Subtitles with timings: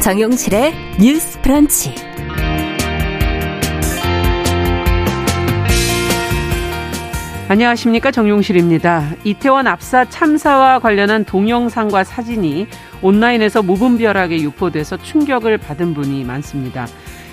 [0.00, 1.94] 정용실의 뉴스 프런치.
[7.48, 9.10] 안녕하십니까 정용실입니다.
[9.24, 12.66] 이태원 압사 참사와 관련한 동영상과 사진이
[13.02, 16.86] 온라인에서 무분별하게 유포돼서 충격을 받은 분이 많습니다.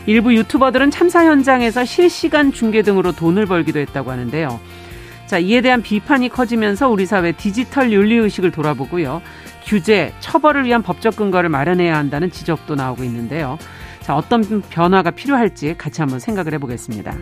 [0.06, 4.60] 일부 유튜버들은 참사 현장에서 실시간 중계 등으로 돈을 벌기도 했다고 하는데요.
[5.26, 9.22] 자, 이에 대한 비판이 커지면서 우리 사회 디지털 윤리 의식을 돌아보고요.
[9.68, 13.58] 규제, 처벌을 위한 법적 근거를 마련해야 한다는 지적도 나오고 있는데요.
[14.00, 17.14] 자, 어떤 변화가 필요할지 같이 한번 생각을 해보겠습니다.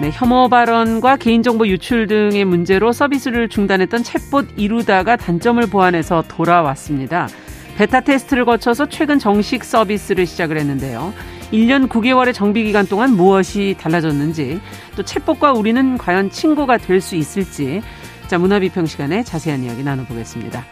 [0.00, 7.28] 네, 혐오 발언과 개인정보 유출 등의 문제로 서비스를 중단했던 챗봇 이루다가 단점을 보완해서 돌아왔습니다.
[7.76, 11.14] 베타 테스트를 거쳐서 최근 정식 서비스를 시작을 했는데요.
[11.52, 14.60] 1년 9개월의 정비 기간 동안 무엇이 달라졌는지
[14.96, 17.82] 또 챗봇과 우리는 과연 친구가 될 수 있을지
[18.28, 20.64] 자 문화비평 시간에 자세한 이야기 나눠보겠습니다.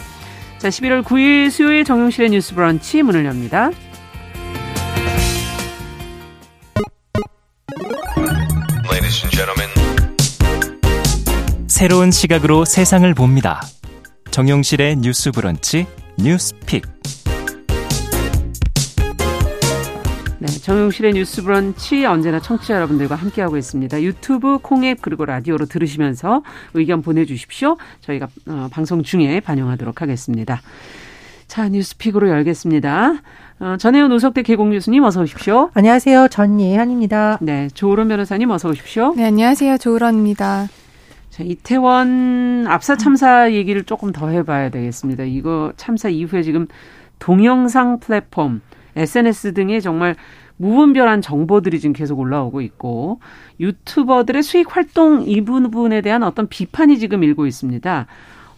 [0.58, 3.70] 자 11월 9일 수요일 정용실의 뉴스 브런치 문을 엽니다.
[11.66, 13.62] 새로운 시각으로 세상을 봅니다.
[14.30, 15.86] 정용실의 뉴스 브런치
[16.18, 16.82] 뉴스 픽.
[20.58, 24.02] 정용실의 뉴스 브런치 언제나 청취자 여러분들과 함께하고 있습니다.
[24.02, 26.42] 유튜브, 콩앱 그리고 라디오로 들으시면서
[26.74, 27.76] 의견 보내주십시오.
[28.00, 30.60] 저희가 어, 방송 중에 반영하도록 하겠습니다.
[31.46, 33.14] 자, 뉴스픽으로 열겠습니다.
[33.60, 35.70] 어, 전혜연 우석대 개공뉴스님 어서 오십시오.
[35.74, 36.28] 안녕하세요.
[36.28, 37.38] 전예한입니다.
[37.40, 39.14] 네, 조으론 변호사님 어서 오십시오.
[39.16, 39.78] 네, 안녕하세요.
[39.78, 40.68] 조으론입니다.
[41.30, 45.24] 자, 이태원 압사 참사 얘기를 조금 더 해봐야 되겠습니다.
[45.24, 46.66] 이거 참사 이후에 지금
[47.18, 48.60] 동영상 플랫폼,
[48.96, 50.16] SNS 등에 정말
[50.60, 53.20] 무분별한 정보들이 지금 계속 올라오고 있고
[53.60, 58.06] 유튜버들의 수익 활동 이 부분에 대한 어떤 비판이 지금 일고 있습니다.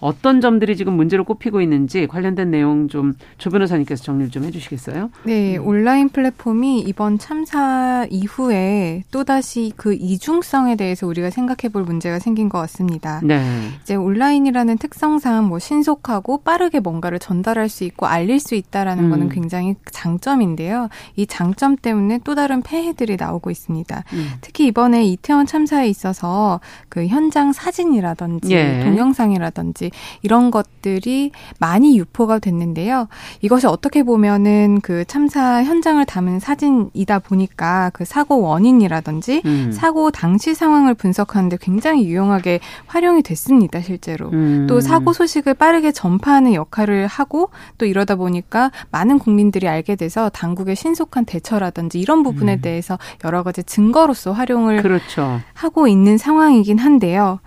[0.03, 5.11] 어떤 점들이 지금 문제로 꼽히고 있는지 관련된 내용 좀 조 변호사님께서 정리를 좀 해주시겠어요?
[5.25, 12.49] 네, 온라인 플랫폼이 이번 참사 이후에 또다시 그 이중성에 대해서 우리가 생각해 볼 문제가 생긴
[12.49, 13.21] 것 같습니다.
[13.23, 13.43] 네.
[13.83, 19.11] 이제 온라인이라는 특성상 뭐 신속하고 빠르게 뭔가를 전달할 수 있고 알릴 수 있다라는 음.
[19.11, 20.89] 거는 굉장히 장점인데요.
[21.17, 24.05] 이 장점 때문에 또 다른 폐해들이 나오고 있습니다.
[24.12, 24.29] 음.
[24.41, 28.81] 특히 이번에 이태원 참사에 있어서 그 현장 사진이라든지 예.
[28.85, 29.91] 동영상이라든지
[30.23, 33.09] 이런 것들이 많이 유포가 됐는데요.
[33.41, 39.73] 이것이 어떻게 보면은 그 참사 현장을 담은 사진이다 보니까 그 사고 원인이라든지 음.
[39.73, 44.31] 사고 당시 상황을 분석하는데 굉장히 유용하게 활용이 됐습니다, 실제로.
[44.31, 44.67] 음.
[44.69, 50.77] 또 사고 소식을 빠르게 전파하는 역할을 하고 또 이러다 보니까 많은 국민들이 알게 돼서 당국의
[50.77, 52.61] 신속한 대처라든지 이런 부분에 음.
[52.61, 55.41] 대해서 여러 가지 증거로서 활용을 그렇죠.
[55.55, 57.41] 하고 있는 상황이긴 한데요.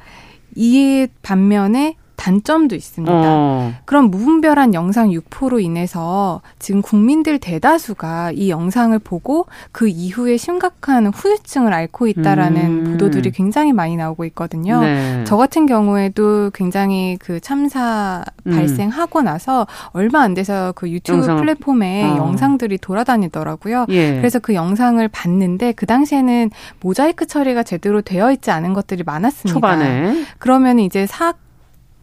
[0.56, 3.14] 이 반면에 단점도 있습니다.
[3.16, 3.74] 어.
[3.86, 11.74] 그런 무분별한 영상 유포로 인해서 지금 국민들 대다수가 이 영상을 보고 그 이후에 심각한 후유증을
[11.74, 12.84] 앓고 있다라는 음.
[12.92, 14.82] 보도들이 굉장히 많이 나오고 있거든요.
[14.82, 15.24] 네.
[15.26, 18.52] 저 같은 경우에도 굉장히 그 참사 음.
[18.52, 22.18] 발생하고 나서 얼마 안 돼서 그 유튜브 영상을- 플랫폼에 어.
[22.18, 23.86] 영상들이 돌아다니더라고요.
[23.90, 24.16] 예.
[24.18, 26.50] 그래서 그 영상을 봤는데 그 당시에는
[26.82, 29.54] 모자이크 처리가 제대로 되어 있지 않은 것들이 많았습니다.
[29.54, 31.34] 초반에 그러면 이제 사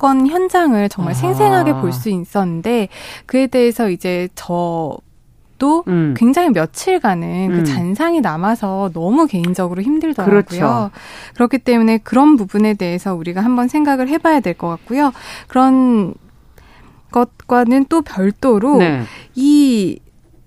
[0.02, 1.14] 건 현장을 정말 아.
[1.14, 2.88] 생생하게 볼 수 있었는데
[3.26, 6.14] 그에 대해서 이제 저도 음.
[6.16, 7.56] 굉장히 며칠간은 음.
[7.56, 10.42] 그 잔상이 남아서 너무 개인적으로 힘들더라고요.
[10.44, 10.90] 그렇죠.
[11.34, 15.12] 그렇기 때문에 그런 부분에 대해서 우리가 한번 생각을 해봐야 될 것 같고요.
[15.48, 16.14] 그런
[17.12, 19.02] 것과는 또 별도로 네.
[19.34, 19.98] 이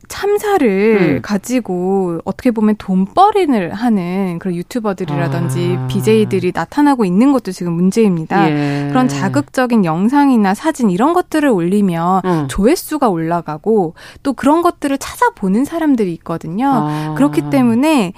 [0.08, 1.22] 참사를 음.
[1.22, 5.88] 가지고 어떻게 보면 돈벌이를 하는 그런 유튜버들이라든지 아.
[5.88, 8.50] BJ들이 나타나고 있는 것도 지금 문제입니다.
[8.50, 8.88] 예.
[8.90, 12.48] 그런 자극적인 영상이나 사진 이런 것들을 올리면 어.
[12.48, 16.70] 조회수가 올라가고 또 그런 것들을 찾아보는 사람들이 있거든요.
[16.70, 17.14] 아.
[17.16, 18.14] 그렇기 때문에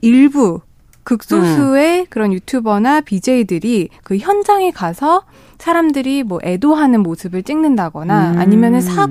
[0.00, 0.60] 일부
[1.04, 2.06] 극소수의 음.
[2.08, 5.22] 그런 유튜버나 BJ들이 그 현장에 가서
[5.58, 8.38] 사람들이 뭐 애도하는 모습을 찍는다거나 음.
[8.38, 9.08] 아니면은 사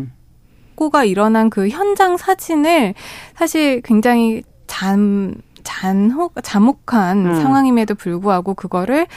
[0.75, 2.93] 고가 일어난 그 현장 사진을
[3.35, 7.41] 사실 굉장히 잔 잔혹 자목한 음.
[7.41, 9.07] 상황임에도 불구하고 그거를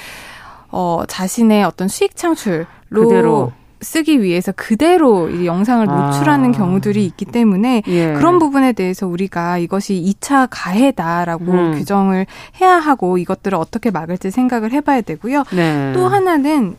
[0.70, 3.52] 어 자신의 어떤 수익 창출로 그대로.
[3.82, 6.06] 쓰기 위해서 그대로 이 영상을 아.
[6.06, 8.12] 노출하는 경우들이 있기 때문에 예.
[8.14, 11.72] 그런 부분에 대해서 우리가 이것이 2차 가해다라고 음.
[11.74, 12.26] 규정을
[12.60, 15.44] 해야 하고 이것들을 어떻게 막을지 생각을 해봐야 되고요.
[15.52, 15.92] 네.
[15.94, 16.76] 또 하나는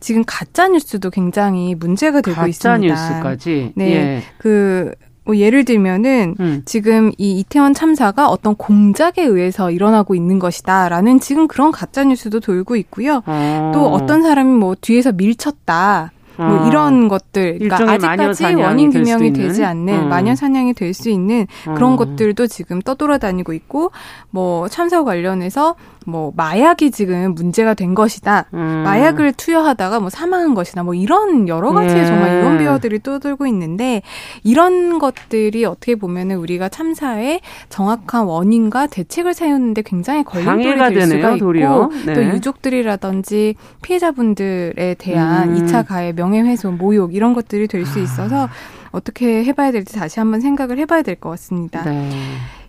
[0.00, 2.94] 지금 가짜 뉴스도 굉장히 문제가 되고 가짜 있습니다.
[2.94, 3.72] 뉴스까지.
[3.76, 3.92] 네.
[3.92, 4.22] 예.
[4.38, 4.92] 그
[5.28, 6.62] 뭐 예를 들면은 음.
[6.64, 12.76] 지금 이 이태원 참사가 어떤 공작에 의해서 일어나고 있는 것이다라는 지금 그런 가짜 뉴스도 돌고
[12.76, 13.22] 있고요.
[13.26, 13.72] 어.
[13.74, 16.12] 또 어떤 사람이 뭐 뒤에서 밀쳤다.
[16.38, 16.68] 뭐 어.
[16.68, 19.32] 이런 것들 그러니까 아직까지 원인 규명이?
[19.34, 20.06] 되지 않는 어.
[20.06, 21.96] 마녀 사냥이 될 수 있는 그런 어.
[21.96, 23.90] 것들도 지금 떠돌아다니고 있고
[24.30, 25.74] 뭐 참사 관련해서
[26.06, 28.46] 뭐 마약이 지금 문제가 된 것이다.
[28.54, 28.82] 음.
[28.84, 32.06] 마약을 투여하다가 뭐 사망한 것이나 뭐 이런 여러 가지의 예.
[32.06, 34.02] 정말 유언 비어들이 떠들고 있는데
[34.44, 41.28] 이런 것들이 어떻게 보면은 우리가 참사의 정확한 원인과 대책을 세우는데 굉장히 걸림돌이 될 되네요, 수가
[41.32, 41.90] 있고 도리어.
[42.06, 42.12] 네.
[42.14, 45.56] 또 유족들이라든지 피해자분들에 대한 음.
[45.56, 48.48] 이 2차 가해 명예훼손 모욕 이런 것들이 될 수 있어서
[48.90, 51.84] 어떻게 해봐야 될지 다시 한번 생각을 해봐야 될 것 같습니다.
[51.84, 52.10] 네.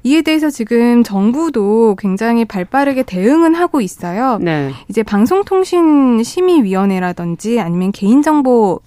[0.04, 4.40] 이에 대해서 지금 정부도 굉장히 발빠르게 대응은 하고 있어요.
[4.42, 4.72] 네.
[4.88, 8.80] 이제 방송통신심의위원회라든지 아니면 개인정보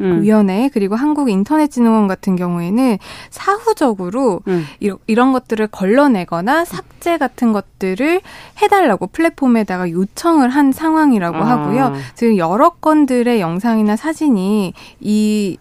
[0.00, 0.22] 음.
[0.22, 2.98] 위원회 그리고 한국인터넷진흥원 같은 경우에는
[3.30, 4.64] 사후적으로 음.
[4.80, 8.20] 이런, 이런 것들을 걸러내거나 삭제 같은 것들을
[8.60, 11.48] 해달라고 플랫폼에다가 요청을 한 상황이라고 아.
[11.48, 11.92] 하고요.
[12.14, 15.56] 지금 여러 건들의 영상이나 사진이 이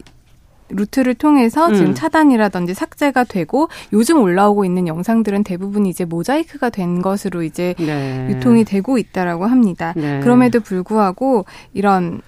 [0.75, 1.74] 루트를 통해서 음.
[1.74, 8.28] 지금 차단이라든지 삭제가 되고 요즘 올라오고 있는 영상들은 대부분 이제 모자이크가 된 것으로 이제 네.
[8.30, 9.94] 유통이 되고 있다라고 합니다.
[9.96, 10.20] 네.
[10.22, 12.22] 그럼에도 불구하고 이런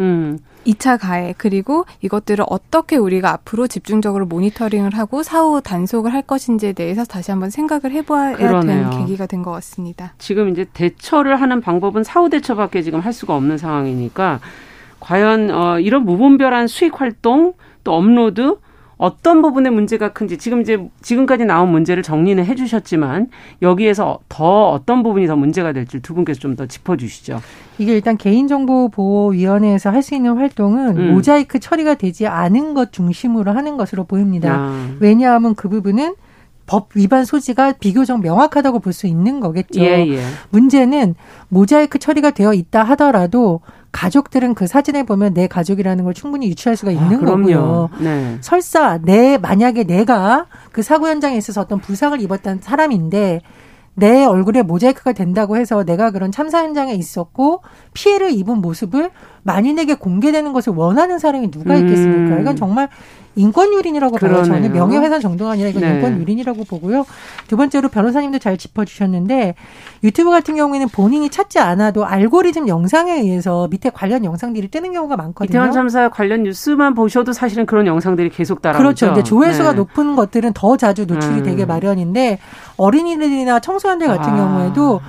[0.00, 0.38] 음.
[0.66, 7.02] 2차 가해 그리고 이것들을 어떻게 우리가 앞으로 집중적으로 모니터링을 하고 사후 단속을 할 것인지에 대해서
[7.04, 8.90] 다시 한번 생각을 해봐야 그러네요.
[8.90, 10.12] 되는 계기가 된 것 같습니다.
[10.18, 14.40] 지금 이제 대처를 하는 방법은 사후 대처밖에 지금 할 수가 없는 상황이니까
[15.00, 17.54] 과연 어 이런 무분별한 수익 활동
[17.84, 18.56] 또 업로드
[18.98, 23.28] 어떤 부분에 문제가 큰지 지금 이제 지금까지 나온 문제를 정리는 해주셨지만
[23.62, 27.40] 여기에서 더 어떤 부분이 더 문제가 될지 두 분께서 좀 더 짚어주시죠.
[27.78, 31.14] 이게 일단 개인정보보호위원회에서 할 수 있는 활동은 음.
[31.14, 34.54] 모자이크 처리가 되지 않은 것 중심으로 하는 것으로 보입니다.
[34.54, 36.14] 아, 왜냐하면 그 부분은
[36.66, 39.80] 법 위반 소지가 비교적 명확하다고 볼 수 있는 거겠죠.
[39.80, 40.20] 예, 예.
[40.50, 41.14] 문제는
[41.48, 43.60] 모자이크 처리가 되어 있다 하더라도
[43.92, 47.30] 가족들은 그 사진에 보면 내 가족이라는 걸 충분히 유추할 수가 있는 아.
[47.30, 47.90] 거고요.
[48.00, 48.38] 네.
[48.40, 53.40] 설사 내 만약에 내가 그 사고 현장에 있어서 어떤 부상을 입었던 사람인데
[53.94, 59.10] 내 얼굴에 모자이크가 된다고 해서 내가 그런 참사 현장에 있었고 피해를 입은 모습을
[59.42, 62.36] 만인에게 공개되는 것을 원하는 사람이 누가 있겠습니까?
[62.36, 62.40] 음.
[62.40, 62.88] 이건 정말
[63.36, 64.42] 인권 유린이라고 봐요.
[64.42, 64.86] 저는 그러네요.
[64.86, 65.94] 명예훼손 정도가 아니라 이건 네.
[65.94, 67.06] 인권 유린이라고 보고요.
[67.46, 69.54] 두 번째로 변호사님도 잘 짚어주셨는데
[70.02, 75.48] 유튜브 같은 경우에는 본인이 찾지 않아도 알고리즘 영상에 의해서 밑에 관련 영상들이 뜨는 경우가 많거든요.
[75.48, 78.82] 이태원 참사 관련 뉴스만 보셔도 사실은 그런 영상들이 계속 따라오죠.
[78.82, 79.06] 그렇죠.
[79.06, 79.76] 근데 조회수가 네.
[79.76, 81.42] 높은 것들은 더 자주 노출이 음.
[81.42, 82.38] 되게 마련인데
[82.76, 84.36] 어린이들이나 청소년들 같은 아.
[84.36, 85.00] 경우에도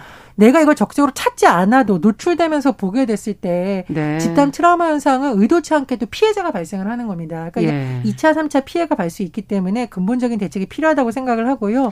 [0.41, 4.17] 내가 이걸 적극적으로 찾지 않아도 노출되면서 보게 됐을 때 네.
[4.17, 7.51] 집단 트라우마 현상은 의도치 않게도 피해자가 발생을 하는 겁니다.
[7.53, 8.01] 그러니까 예.
[8.03, 11.91] 2차, 3차 피해가 갈 수 있기 때문에 근본적인 대책이 필요하다고 생각을 하고요.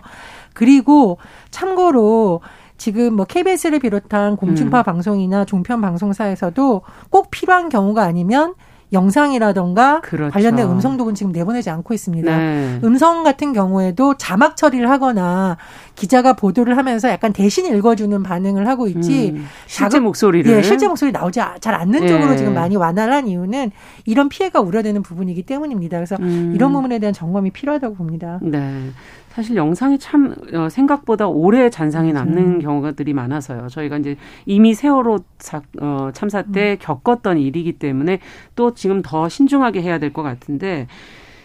[0.53, 1.17] 그리고
[1.51, 2.39] 참고로
[2.77, 4.83] 지금 뭐 KBS를 비롯한 공중파 음.
[4.83, 8.55] 방송이나 종편 방송사에서도 꼭 필요한 경우가 아니면
[8.91, 10.31] 영상이라던가 그렇죠.
[10.33, 12.37] 관련된 음성 녹음 지금 내보내지 않고 있습니다.
[12.37, 12.79] 네.
[12.83, 15.57] 음성 같은 경우에도 자막 처리를 하거나
[15.95, 19.31] 기자가 보도를 하면서 약간 대신 읽어주는 반응을 하고 있지.
[19.35, 22.07] 음, 실제 자극- 목소리를 예, 실제 목소리 나오지 아- 잘 않는 예.
[22.07, 23.71] 쪽으로 지금 많이 완화를 한 이유는
[24.05, 25.97] 이런 피해가 우려되는 부분이기 때문입니다.
[25.97, 26.53] 그래서 음.
[26.55, 28.39] 이런 부분에 대한 점검이 필요하다고 봅니다.
[28.41, 28.89] 네.
[29.39, 32.59] 사실 영상이 참 어, 생각보다 오래 잔상이 남는 음.
[32.59, 33.67] 경우들이 많아서요.
[33.69, 36.77] 저희가 이제 이미 세월호 사, 어, 참사 때 음.
[36.81, 38.19] 겪었던 일이기 때문에
[38.57, 40.87] 또 지금 더 신중하게 해야 될 것 같은데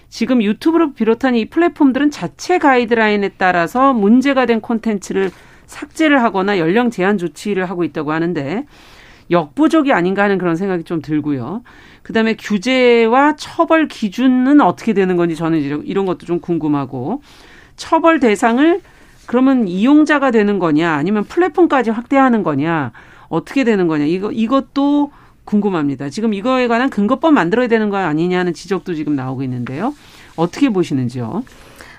[0.09, 5.31] 지금 유튜브를 비롯한 이 플랫폼들은 자체 가이드라인에 따라서 문제가 된 콘텐츠를
[5.67, 8.67] 삭제를 하거나 연령 제한 조치를 하고 있다고 하는데
[9.31, 11.63] 역부족이 아닌가 하는 그런 생각이 좀 들고요.
[12.03, 17.23] 그다음에 규제와 처벌 기준은 어떻게 되는 건지 저는 이런 것도 좀 궁금하고
[17.77, 18.81] 처벌 대상을
[19.27, 22.93] 그러면 이용자가 되는 거냐 아니면 플랫폼까지 확대하는 거냐
[23.29, 25.11] 어떻게 되는 거냐 이거 이것도
[25.45, 26.09] 궁금합니다.
[26.11, 29.95] 지금 이거에 관한 근거법 만들어야 되는 거 아니냐는 지적도 지금 나오고 있는데요.
[30.37, 31.45] 어떻게 보시는지요?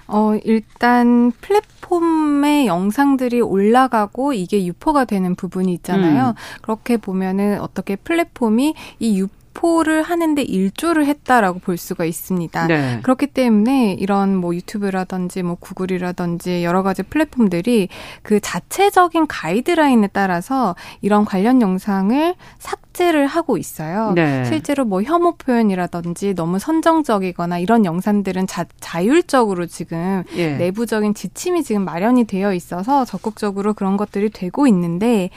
[0.08, 6.30] 어, 일단 플랫폼의 영상들이 올라가고 이게 유포가 되는 부분이 있잖아요.
[6.30, 6.34] 음.
[6.62, 9.45] 그렇게 보면은 어떻게 플랫폼이 이 유포
[9.84, 12.68] 를 하는데 일조를 했다라고 볼 수가 있습니다.
[12.68, 13.00] 네.
[13.02, 17.88] 그렇기 때문에 이런 뭐 유튜브라든지 뭐 구글이라든지 여러 가지 플랫폼들이
[18.22, 24.12] 그 자체적인 가이드라인에 따라서 이런 관련 영상을 삭제를 하고 있어요.
[24.14, 24.46] 네.
[24.46, 30.58] 실제로 뭐 혐오 표현이라든지 너무 선정적이거나 이런 영상들은 자, 자율적으로 지금 예.
[30.58, 35.32] 내부적인 지침이 지금 마련이 되어 있어서 적극적으로 그런 것들이 되고 있는데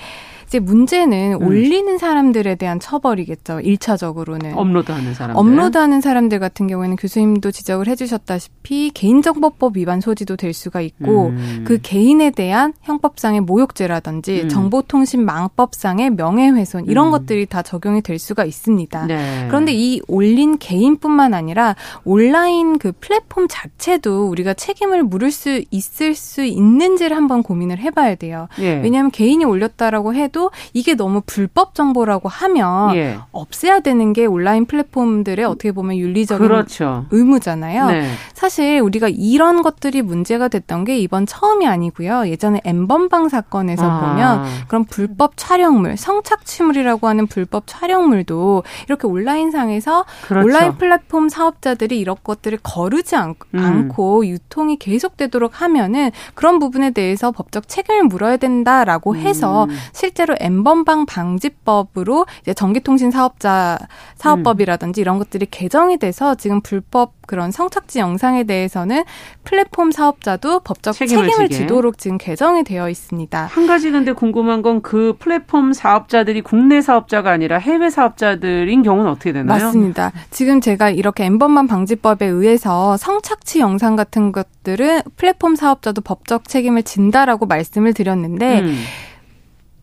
[0.48, 1.46] 이제 문제는 음.
[1.46, 3.60] 올리는 사람들에 대한 처벌이겠죠.
[3.60, 5.38] 일차적으로는 업로드하는 사람들.
[5.38, 11.64] 업로드하는 사람들 같은 경우에는 교수님도 지적을 해주셨다시피 개인정보법 위반 소지도 될 수가 있고 음.
[11.66, 14.48] 그 개인에 대한 형법상의 모욕죄라든지 음.
[14.48, 17.10] 정보통신망법상의 명예훼손 이런 음.
[17.10, 19.06] 것들이 다 적용이 될 수가 있습니다.
[19.06, 19.44] 네.
[19.48, 26.42] 그런데 이 올린 개인뿐만 아니라 온라인 그 플랫폼 자체도 우리가 책임을 물을 수 있을 수
[26.42, 28.48] 있는지를 한번 고민을 해봐야 돼요.
[28.60, 28.80] 예.
[28.80, 30.37] 왜냐하면 개인이 올렸다라고 해도
[30.72, 33.18] 이게 너무 불법 정보라고 하면 예.
[33.32, 37.06] 없애야 되는 게 온라인 플랫폼들의 어떻게 보면 윤리적인 그렇죠.
[37.10, 37.86] 의무잖아요.
[37.86, 38.08] 네.
[38.34, 42.28] 사실 우리가 이런 것들이 문제가 됐던 게 이번 처음이 아니고요.
[42.28, 44.00] 예전에 엠번방 사건에서 아.
[44.00, 50.46] 보면 그런 불법 촬영물, 성착취물이라고 하는 불법 촬영물도 이렇게 온라인상에서 그렇죠.
[50.46, 53.88] 온라인 플랫폼 사업자들이 이런 것들을 거르지 않, 음.
[53.88, 59.76] 고 유통이 계속되도록 하면은 그런 부분에 대해서 법적 책임을 물어야 된다라고 해서 음.
[59.92, 63.78] 실제로 엠번방 방지법으로 이제 전기통신 사업자
[64.16, 69.04] 사업법이라든지 이런 것들이 개정이 돼서 지금 불법 그런 성착취 영상에 대해서는
[69.44, 71.48] 플랫폼 사업자도 법적 책임을 책임을.
[71.50, 73.44] 지도록 지금 개정이 되어 있습니다.
[73.52, 79.32] 한 가지 근데 궁금한 건 그 플랫폼 사업자들이 국내 사업자가 아니라 해외 사업자들인 경우는 어떻게
[79.32, 79.64] 되나요?
[79.64, 80.12] 맞습니다.
[80.30, 87.46] 지금 제가 이렇게 엠번방 방지법에 의해서 성착취 영상 같은 것들은 플랫폼 사업자도 법적 책임을 진다라고
[87.46, 88.78] 말씀을 드렸는데 음.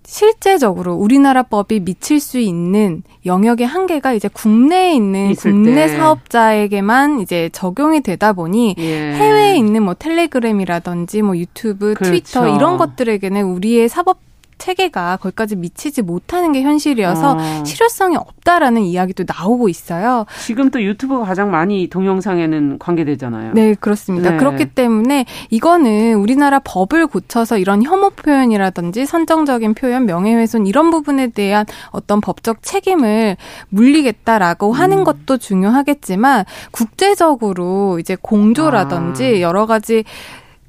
[0.05, 5.97] 실제적으로 우리나라 법이 미칠 수 있는 영역의 한계가 이제 국내에 있는 국내 때.
[5.97, 9.13] 사업자에게만 이제 적용이 되다 보니 예.
[9.13, 12.11] 해외에 있는 뭐 텔레그램이라든지 뭐 유튜브, 그렇죠.
[12.11, 14.19] 트위터 이런 것들에게는 우리의 사법
[14.57, 17.63] 체계가 거기까지 미치지 못하는 게 현실이어서 어.
[17.65, 20.25] 실효성이 없다라는 이야기도 나오고 있어요.
[20.45, 23.53] 지금 또 유튜브가 가장 많이 동영상에는 관계되잖아요.
[23.53, 24.31] 네, 그렇습니다.
[24.31, 24.37] 네.
[24.37, 31.65] 그렇기 때문에 이거는 우리나라 법을 고쳐서 이런 혐오 표현이라든지 선정적인 표현, 명예훼손 이런 부분에 대한
[31.91, 33.37] 어떤 법적 책임을
[33.69, 35.03] 물리겠다라고 하는 음.
[35.03, 39.41] 것도 중요하겠지만 국제적으로 이제 공조라든지 아.
[39.41, 40.03] 여러 가지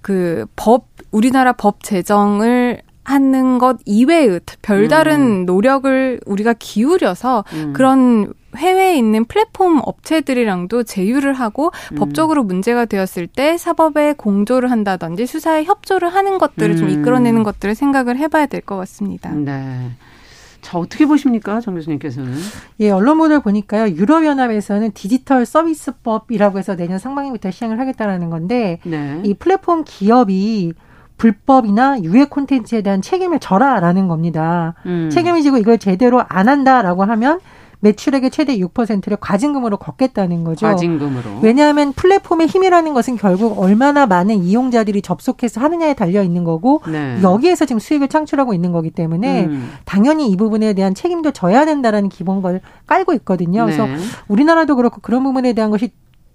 [0.06, 7.72] 그 법, 우리나라 법 제정을 하는 것 이외의 별다른 노력을 우리가 기울여서 음.
[7.72, 11.96] 그런 해외에 있는 플랫폼 업체들이랑도 제휴를 하고 음.
[11.96, 16.92] 법적으로 문제가 되었을 때 사법에 공조를 한다든지 수사에 협조를 하는 것들을 좀 음.
[16.92, 19.30] 이끌어내는 것들을 생각을 해봐야 될 것 같습니다.
[19.30, 19.90] 네.
[20.62, 21.60] 자, 어떻게 보십니까?
[21.60, 22.34] 정 교수님께서는.
[22.80, 23.94] 예, 언론 보도를 보니까요.
[23.94, 29.20] 유럽연합에서는 디지털 서비스법이라고 해서 내년 상반기부터 시행을 하겠다라는 건데 네.
[29.24, 30.72] 이 플랫폼 기업이
[31.16, 34.74] 불법이나 유해 콘텐츠에 대한 책임을 져라라는 겁니다.
[34.86, 35.08] 음.
[35.10, 37.40] 책임을 지고 이걸 제대로 안 한다라고 하면
[37.80, 40.66] 매출액의 최대 6%를 과징금으로 걷겠다는 거죠.
[40.66, 41.40] 과징금으로.
[41.42, 47.18] 왜냐하면 플랫폼의 힘이라는 것은 결국 얼마나 많은 이용자들이 접속해서 하느냐에 달려 있는 거고 네.
[47.22, 49.70] 여기에서 지금 수익을 창출하고 있는 거기 때문에 음.
[49.84, 53.64] 당연히 이 부분에 대한 책임도 져야 된다라는 기본 걸 깔고 있거든요.
[53.64, 53.96] 그래서 네.
[54.28, 55.90] 우리나라도 그렇고 그런 부분에 대한 것이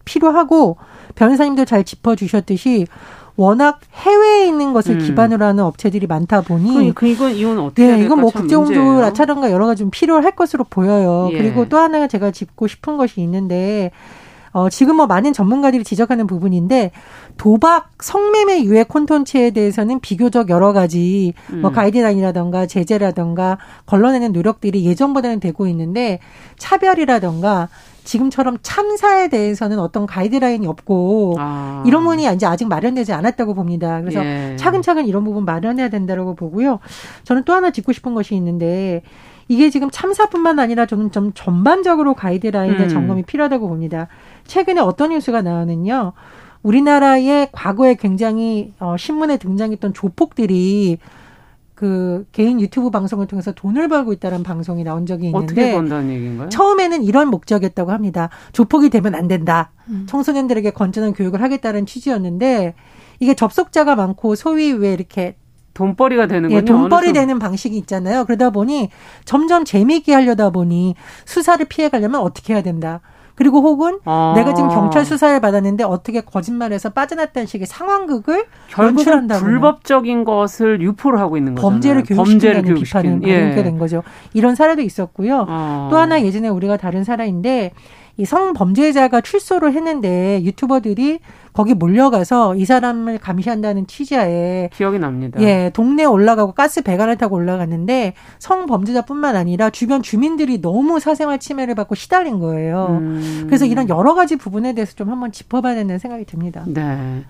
[0.06, 0.78] 필요하고
[1.16, 2.88] 변호사님도 잘 짚어주셨듯이
[3.42, 5.00] 워낙 해외에 있는 것을 음.
[5.00, 9.02] 기반으로 하는 업체들이 많다 보니 그, 그 이건 이건 어떻게 네, 이건 뭐참 국제공조 문제예요.
[9.02, 11.30] 라차던가 여러 가지 좀 필요할 것으로 보여요.
[11.32, 11.38] 예.
[11.40, 13.90] 그리고 또 하나가 제가 짚고 싶은 것이 있는데
[14.54, 16.92] 어, 지금 뭐 많은 전문가들이 지적하는 부분인데
[17.38, 21.74] 도박, 성매매 유해 콘텐츠에 대해서는 비교적 여러 가지 뭐 음.
[21.74, 26.20] 가이드라인이라던가 제재라던가 걸러내는 노력들이 예전보다는 되고 있는데
[26.58, 27.70] 차별이라던가
[28.04, 31.84] 지금처럼 참사에 대해서는 어떤 가이드라인이 없고 아.
[31.86, 34.02] 이런 부분이 이제 아직 마련되지 않았다고 봅니다.
[34.02, 34.56] 그래서 예.
[34.58, 36.80] 차근차근 이런 부분 마련해야 된다라고 보고요.
[37.24, 39.04] 저는 또 하나 짚고 싶은 것이 있는데
[39.48, 42.90] 이게 지금 참사뿐만 아니라 저는 좀 전반적으로 가이드라인의 음.
[42.90, 44.08] 점검이 필요하다고 봅니다.
[44.46, 46.14] 최근에 어떤 뉴스가 나오는요.
[46.64, 51.00] 우리나라의 과거에 굉장히 어, 신문에 등장했던 조폭들이
[51.74, 55.72] 그 개인 유튜브 방송을 통해서 돈을 벌고 있다는 방송이 나온 적이 어떻게 있는데?
[56.50, 58.30] 처음에는 이런 목적이었다고 합니다.
[58.52, 59.72] 조폭이 되면 안 된다.
[59.90, 60.06] 음.
[60.08, 62.76] 청소년들에게 건전한 교육을 하겠다는 취지였는데
[63.20, 65.36] 이게 접속자가 많고 소위 왜 이렇게
[65.82, 66.58] 돈벌이가 되는군요.
[66.58, 68.26] 예, 돈벌이 되는 방식이 있잖아요.
[68.26, 68.90] 그러다 보니
[69.26, 70.96] 점점 재미있게 하려다 보니
[71.26, 73.02] 수사를 피해 가려면 어떻게 해야 된다.
[73.34, 74.34] 그리고 혹은 아.
[74.36, 78.46] 내가 지금 경찰 수사를 받았는데 어떻게 거짓말해서 빠져났다는 식의 상황극을
[78.78, 79.44] 연출한다거나.
[79.44, 81.72] 불법적인 것을 유포를 하고 있는 거잖아요.
[81.72, 83.48] 범죄를 교육시킨다는 비판은 예.
[83.48, 84.04] 받게 된 거죠.
[84.34, 85.48] 이런 사례도 있었고요.
[85.50, 85.88] 어.
[85.90, 87.72] 또 하나 예전에 우리가 다른 사례인데
[88.18, 91.20] 이 성범죄자가 출소를 했는데 유튜버들이
[91.54, 95.42] 거기 몰려가서 이 사람을 감시한다는 취지하에 기억이 납니다.
[95.42, 101.96] 예, 동네에 올라가고 가스 배관을 타고 올라갔는데 성범죄자뿐만 아니라 주변 주민들이 너무 사생활 침해를 받고
[101.96, 102.98] 시달린 거예요.
[103.02, 103.44] 음.
[103.48, 106.64] 그래서 이런 여러 가지 부분에 대해서 좀 한번 짚어봐야 된다는 생각이 듭니다.
[106.68, 107.24] 네.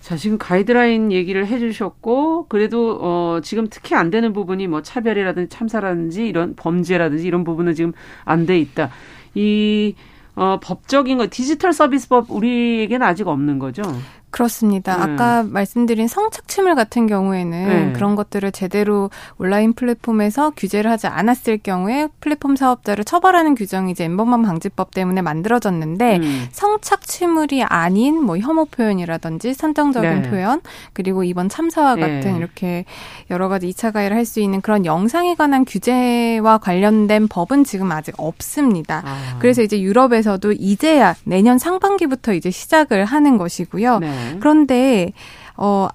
[0.00, 6.26] 자, 지금 가이드라인 얘기를 해주셨고, 그래도, 어, 지금 특히 안 되는 부분이 뭐 차별이라든지 참사라든지
[6.26, 7.92] 이런 범죄라든지 이런 부분은 지금
[8.24, 8.88] 안 돼 있다.
[9.34, 9.94] 이,
[10.40, 13.82] 어, 법적인 거, 디지털 서비스법 우리에게는 아직 없는 거죠?
[14.30, 14.96] 그렇습니다.
[14.96, 15.12] 네.
[15.12, 17.92] 아까 말씀드린 성착취물 같은 경우에는 네.
[17.92, 24.42] 그런 것들을 제대로 온라인 플랫폼에서 규제를 하지 않았을 경우에 플랫폼 사업자를 처벌하는 규정이 이제 엠번방
[24.42, 26.46] 방지법 때문에 만들어졌는데 음.
[26.52, 30.30] 성착취물이 아닌 뭐 혐오 표현이라든지 선정적인 네.
[30.30, 30.60] 표현
[30.94, 32.00] 그리고 이번 참사와 네.
[32.00, 32.84] 같은 이렇게
[33.30, 38.14] 여러 가지 2차 가해를 할 수 있는 그런 영상에 관한 규제와 관련된 법은 지금 아직
[38.16, 39.02] 없습니다.
[39.04, 39.36] 아.
[39.40, 43.98] 그래서 이제 유럽에서도 이제야 내년 상반기부터 이제 시작을 하는 것이고요.
[43.98, 44.19] 네.
[44.40, 45.12] 그런데
[45.56, 45.88] 어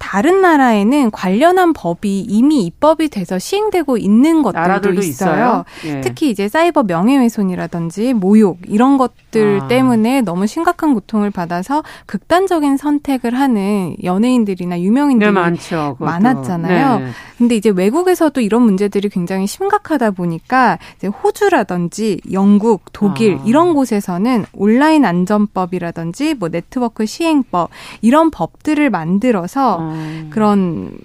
[0.00, 5.02] 다른 나라에는 관련한 법이 이미 입법이 돼서 시행되고 있는 것들도 있어요.
[5.02, 5.64] 있어요.
[5.84, 6.00] 예.
[6.00, 9.68] 특히 이제 사이버 명예훼손이라든지 모욕 이런 것들 아.
[9.68, 15.96] 때문에 너무 심각한 고통을 받아서 극단적인 선택을 하는 연예인들이나 유명인들이 네, 많죠.
[16.00, 16.98] 많았잖아요.
[16.98, 17.06] 네.
[17.36, 23.42] 근데 이제 외국에서도 이런 문제들이 굉장히 심각하다 보니까 이제 호주라든지 영국, 독일 아.
[23.44, 27.68] 이런 곳에서는 온라인 안전법이라든지 뭐 네트워크 시행법
[28.00, 30.26] 이런 법들을 만들어서 어.
[30.30, 30.98] 그런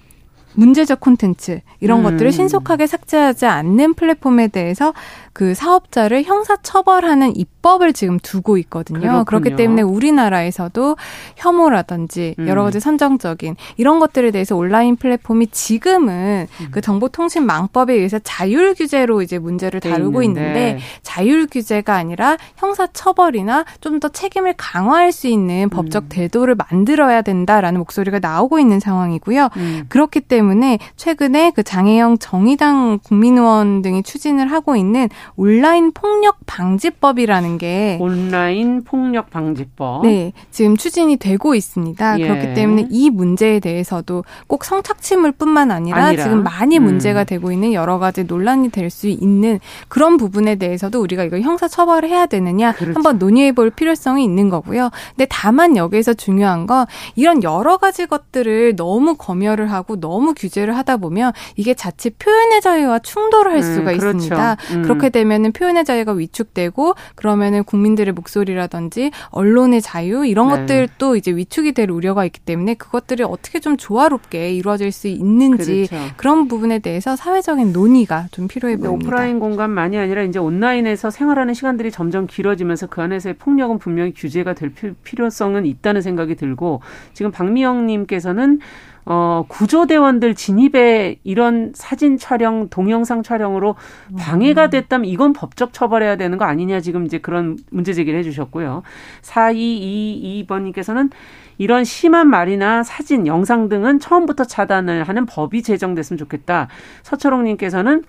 [0.54, 2.04] 문제적 콘텐츠 이런 음.
[2.04, 4.94] 것들을 신속하게 삭제하지 않는 플랫폼에 대해서
[5.36, 9.00] 그 사업자를 형사 처벌하는 입법을 지금 두고 있거든요.
[9.00, 9.24] 그렇군요.
[9.26, 10.96] 그렇기 때문에 우리나라에서도
[11.36, 12.48] 혐오라든지 음.
[12.48, 16.68] 여러 가지 선정적인 이런 것들에 대해서 온라인 플랫폼이 지금은 음.
[16.70, 20.46] 그 정보통신망법에 의해서 자율 규제로 이제 문제를 돼 다루고 있는데.
[20.46, 26.08] 있는데 자율 규제가 아니라 형사 처벌이나 좀 더 책임을 강화할 수 있는 법적 음.
[26.10, 29.48] 제도를 만들어야 된다라는 목소리가 나오고 있는 상황이고요.
[29.56, 29.84] 음.
[29.88, 37.98] 그렇기 때문에 최근에 그 장혜영 정의당 국민의원 등이 추진을 하고 있는 온라인 폭력 방지법이라는 게
[38.00, 40.06] 온라인 폭력 방지법.
[40.06, 42.20] 네, 지금 추진이 되고 있습니다.
[42.20, 42.26] 예.
[42.28, 46.22] 그렇기 때문에 이 문제에 대해서도 꼭 성착취물뿐만 아니라, 아니라.
[46.22, 46.84] 지금 많이 음.
[46.84, 51.66] 문제가 되고 있는 여러 가지 논란이 될 수 있는 그런 부분에 대해서도 우리가 이걸 형사
[51.66, 52.94] 처벌을 해야 되느냐 그렇죠.
[52.94, 54.90] 한번 논의해 볼 필요성이 있는 거고요.
[55.10, 60.98] 근데 다만 여기에서 중요한 건 이런 여러 가지 것들을 너무 검열을 하고 너무 규제를 하다
[60.98, 64.08] 보면 이게 자칫 표현의 자유와 충돌을 할 음, 수가 그렇죠.
[64.16, 64.56] 있습니다.
[64.72, 64.82] 음.
[64.82, 70.56] 그렇게 되면은 표현의 자유가 위축되고 그러면은 국민들의 목소리라든지 언론의 자유 이런 네.
[70.56, 76.04] 것들도 이제 위축이 될 우려가 있기 때문에 그것들이 어떻게 좀 조화롭게 이루어질 수 있는지 그렇죠.
[76.18, 79.08] 그런 부분에 대해서 사회적인 논의가 좀 필요해 보입니다.
[79.10, 84.70] 오프라인 공간만이 아니라 이제 온라인에서 생활하는 시간들이 점점 길어지면서 그 안에서의 폭력은 분명히 규제가 될
[84.74, 86.82] 필- 필요성은 있다는 생각이 들고
[87.14, 88.60] 지금 박미영 님께서는
[89.08, 93.76] 어, 구조대원들 진입에 이런 사진 촬영, 동영상 촬영으로
[94.18, 98.82] 방해가 됐다면 이건 법적 처벌해야 되는 거 아니냐 지금 이제 그런 문제 제기를 해주셨고요.
[99.22, 101.10] 4222번님께서는
[101.56, 106.66] 이런 심한 말이나 사진, 영상 등은 처음부터 차단을 하는 법이 제정됐으면 좋겠다.
[107.04, 108.02] 서철홍님께서는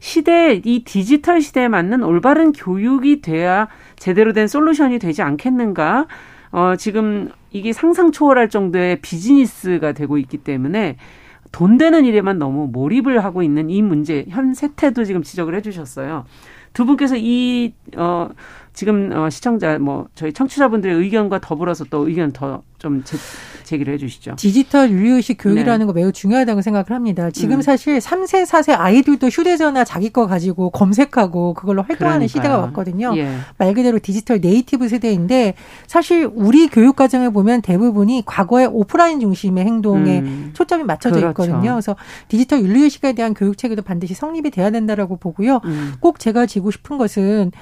[0.00, 6.06] 시대, 이 디지털 시대에 맞는 올바른 교육이 돼야 제대로 된 솔루션이 되지 않겠는가.
[6.50, 10.96] 어, 지금 이게 상상 초월할 정도의 비즈니스가 되고 있기 때문에
[11.52, 16.24] 돈 되는 일에만 너무 몰입을 하고 있는 이 문제, 현 세태도 지금 지적을 해 주셨어요.
[16.72, 18.30] 두 분께서 이, 어,
[18.72, 23.02] 지금, 어, 시청자, 뭐, 저희 청취자분들의 의견과 더불어서 또 의견 더좀
[23.64, 24.34] 제기를 해 주시죠.
[24.36, 27.30] 디지털 윤리의식 교육이라는 거 매우 중요하다고 생각을 합니다.
[27.30, 27.62] 지금 음.
[27.62, 32.28] 사실 3세, 4세 아이들도 휴대전화 자기 거 가지고 검색하고 그걸로 활동하는 그러니까요.
[32.28, 33.12] 시대가 왔거든요.
[33.16, 33.36] 예.
[33.58, 35.54] 말 그대로 digital native 세대인데
[35.86, 40.50] 사실 우리 교육 과정을 보면 대부분이 과거의 오프라인 중심의 행동에 음.
[40.52, 41.30] 초점이 맞춰져 그렇죠.
[41.44, 41.72] 있거든요.
[41.72, 41.96] 그래서
[42.28, 45.60] 디지털 윤리의식에 대한 교육 체계도 반드시 성립이 돼야 된다라고 보고요.
[45.64, 45.94] 음.
[46.00, 47.52] 꼭 제가 짚고 싶은 것은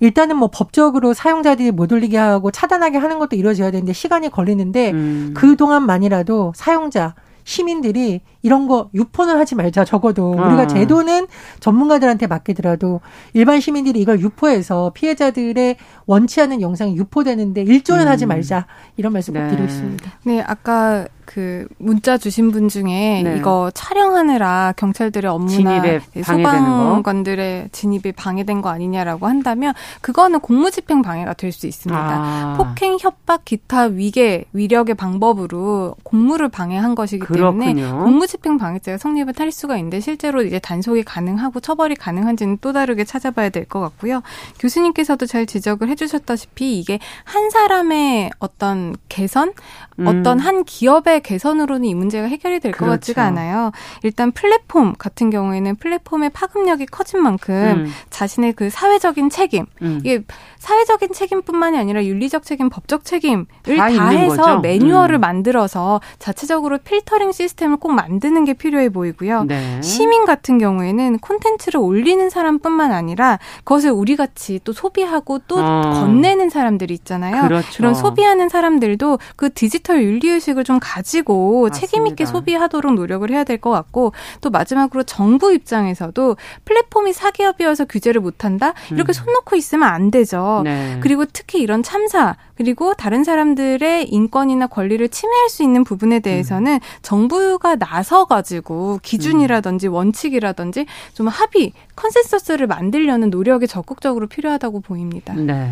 [0.00, 5.34] 일단은 뭐 법적으로 사용자들이 못 올리게 하고 차단하게 하는 것도 이루어져야 되는데 시간이 걸리는데 음.
[5.36, 10.46] 그 동안만이라도 사용자 시민들이 이런 거 유포는 하지 말자 적어도 아.
[10.46, 11.26] 우리가 제도는
[11.58, 13.00] 전문가들한테 맡기더라도
[13.32, 18.08] 일반 시민들이 이걸 유포해서 피해자들의 원치 않는 영상이 유포되는데 일조는 음.
[18.08, 19.48] 하지 말자 이런 말씀 꼭 네.
[19.48, 20.12] 드리고 싶습니다.
[20.22, 23.36] 네, 아까 그 문자 주신 분 중에 네.
[23.36, 26.22] 이거 촬영하느라 경찰들의 업무나 진입에 네.
[26.22, 31.98] 소방관들의 진입이 방해된 거 아니냐라고 한다면 그거는 공무집행 방해가 될 수 있습니다.
[32.00, 32.54] 아.
[32.58, 38.04] 폭행, 협박, 기타 위계, 위력의 방법으로 공무를 방해한 것이기 때문에 그렇군요.
[38.04, 43.04] 공무집 행 방해죄가 성립을 할 수가 있는데 실제로 이제 단속이 가능하고 처벌이 가능한지는 또 다르게
[43.04, 44.22] 찾아봐야 될 것 같고요.
[44.60, 49.52] 교수님께서도 잘 지적을 해주셨다시피 이게 한 사람의 어떤 개선,
[49.98, 50.06] 음.
[50.06, 52.92] 어떤 한 기업의 개선으로는 이 문제가 해결이 될것 그렇죠.
[52.92, 53.72] 같지가 않아요.
[54.02, 57.54] 일단 플랫폼 같은 경우에는 플랫폼의 파급력이 커진 만큼
[57.86, 57.92] 음.
[58.10, 60.00] 자신의 그 사회적인 책임, 음.
[60.04, 60.22] 이게
[60.58, 63.46] 사회적인 책임뿐만이 아니라 윤리적 책임, 법적 책임을
[63.76, 64.60] 다 다 해서 거죠.
[64.60, 65.20] 매뉴얼을 음.
[65.20, 69.44] 만들어서 자체적으로 필터링 시스템을 꼭 만 드는 게 필요해 보이고요.
[69.44, 69.80] 네.
[69.82, 75.80] 시민 같은 경우에는 콘텐츠를 올리는 사람뿐만 아니라 그것을 우리 같이 또 소비하고 또 어.
[75.82, 77.42] 건네는 사람들이 있잖아요.
[77.42, 77.82] 그렇죠.
[77.82, 82.24] 런 소비하는 사람들도 그 디지털 윤리 의식을 좀 가지고 책임 있게.
[82.26, 89.12] 소비하도록 노력을 해야 될 것 같고 또 마지막으로 정부 입장에서도 플랫폼이 사기업이어서 규제를 못한다 이렇게
[89.12, 90.58] 손 놓고 있으면 안 되죠.
[90.60, 90.64] 음.
[90.64, 90.98] 네.
[91.00, 96.80] 그리고 특히 이런 참사 그리고 다른 사람들의 인권이나 권리를 침해할 수 있는 부분에 대해서는 음.
[97.02, 105.34] 정부가 나서 가지고 기준이라든지 원칙이라든지 좀 합의 consensus를 만들려는 노력이 적극적으로 필요하다고 보입니다.
[105.34, 105.70] 네.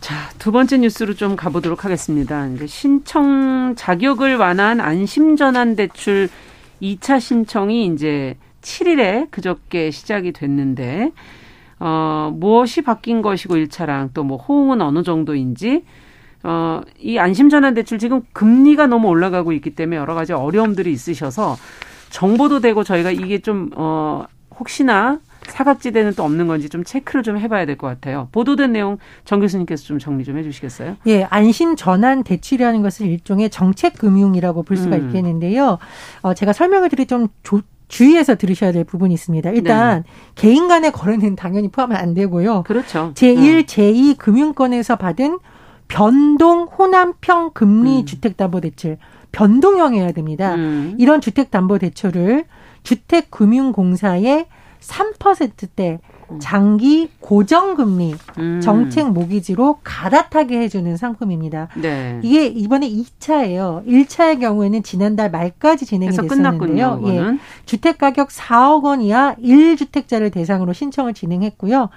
[0.00, 2.46] 자, 두 번째 뉴스로 좀 가보도록 하겠습니다.
[2.48, 6.28] 이제 신청 자격을 완화한 안심전환 대출
[6.80, 11.12] 2차 신청이 이제 7일에 그저께 시작이 됐는데,
[11.80, 15.84] 어, 무엇이 바뀐 것이고 1차랑 또 뭐 호응은 어느 정도인지,
[16.42, 21.56] 어, 이 안심전환 대출 지금 금리가 너무 올라가고 있기 때문에 여러 가지 어려움들이 있으셔서
[22.10, 24.24] 정보도 되고 저희가 이게 좀, 어,
[24.58, 28.28] 혹시나 사각지대는 또 없는 건지 좀 체크를 좀 해봐야 될 것 같아요.
[28.30, 30.96] 보도된 내용 정 교수님께서 좀 정리 좀 해주시겠어요?
[31.06, 35.06] 예, 안심 전환 대출이라는 것은 일종의 정책 금융이라고 볼 수가 음.
[35.06, 35.78] 있겠는데요.
[36.22, 39.50] 어, 제가 설명을 드릴 좀 조, 주의해서 들으셔야 될 부분이 있습니다.
[39.50, 40.10] 일단 네.
[40.36, 42.62] 개인 간의 거래는 당연히 포함은 안 되고요.
[42.62, 43.12] 그렇죠.
[43.14, 45.38] 제1, 제2 금융권에서 받은
[45.88, 48.06] 변동 호남평 금리 음.
[48.06, 48.96] 주택담보대출
[49.32, 50.54] 변동형이어야 됩니다.
[50.54, 50.94] 음.
[50.98, 52.44] 이런 주택담보대출을
[52.84, 54.46] 주택금융공사의
[54.80, 55.98] 3%대
[56.38, 58.60] 장기 고정금리 음.
[58.60, 61.68] 정책 모기지로 갈아타게 해주는 상품입니다.
[61.76, 62.20] 네.
[62.22, 63.86] 이게 이번에 2차예요.
[63.86, 66.58] 1차의 경우에는 지난달 말까지 진행이 됐었는데요.
[66.58, 67.00] 끝났군요.
[67.06, 67.14] 예.
[67.14, 67.40] 이거는.
[67.66, 71.88] 주택 가격 4억 원 이하 1주택자를 대상으로 신청을 진행했고요.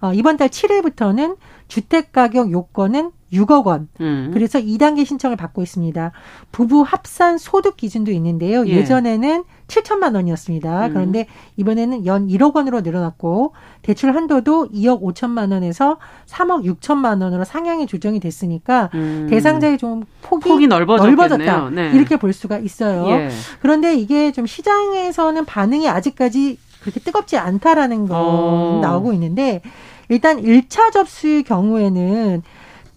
[0.00, 1.36] 어, 이번 달 7일부터는
[1.68, 3.88] 주택 가격 요건은 6억 원.
[4.00, 4.30] 음.
[4.34, 6.12] 그래서 2단계 신청을 받고 있습니다.
[6.50, 8.66] 부부 합산 소득 기준도 있는데요.
[8.66, 8.72] 예.
[8.72, 8.84] 예.
[8.84, 10.86] 전에는 7천만 원이었습니다.
[10.86, 10.92] 음.
[10.92, 17.86] 그런데 이번에는 연 1억 원으로 늘어났고 대출 한도도 2억 5천만 원에서 3억 6천만 원으로 상향이
[17.86, 19.26] 조정이 됐으니까 음.
[19.30, 20.66] 대상자의 좀 폭이, 폭이.
[20.66, 21.70] 넓어졌다.
[21.70, 21.90] 네.
[21.94, 23.08] 이렇게 볼 수가 있어요.
[23.08, 23.30] 예.
[23.60, 28.80] 그런데 이게 좀 시장에서는 반응이 아직까지 그렇게 뜨겁지 않다라는 거 어.
[28.82, 29.62] 나오고 있는데
[30.08, 32.42] 일단 1차 접수의 경우에는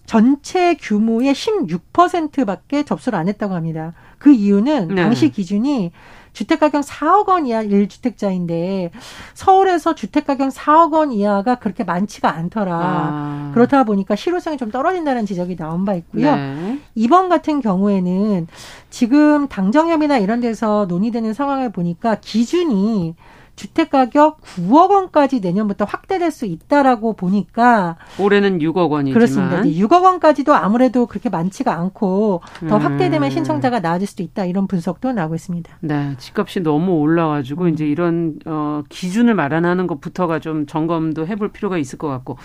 [0.04, 3.92] 전체 규모의 16%밖에 접수를 안 했다고 합니다.
[4.18, 5.02] 그 이유는 네.
[5.02, 5.92] 당시 기준이
[6.36, 8.90] 주택가격 4억 원 이하 1주택자인데
[9.32, 12.74] 서울에서 주택가격 4억 원 이하가 그렇게 많지가 않더라.
[12.74, 13.50] 아.
[13.54, 16.36] 그렇다 보니까 실효성이 좀 떨어진다는 지적이 나온 바 있고요.
[16.36, 16.78] 네.
[16.94, 18.48] 이번 같은 경우에는
[18.90, 23.14] 지금 당정협이나 이런 데서 논의되는 상황을 보니까 기준이
[23.56, 29.60] 주택 가격 9억 원까지 내년부터 확대될 수 있다라고 보니까 올해는 6억 원이지만 그렇습니다.
[29.64, 32.80] 이제 6억 원까지도 아무래도 그렇게 많지가 않고 더 음.
[32.80, 35.78] 확대되면 신청자가 나아질 수도 있다 이런 분석도 나오고 있습니다.
[35.80, 37.68] 네, 집값이 너무 올라가지고 음.
[37.70, 42.36] 이제 이런 어 기준을 마련하는 것부터가 좀 점검도 해볼 필요가 있을 것 같고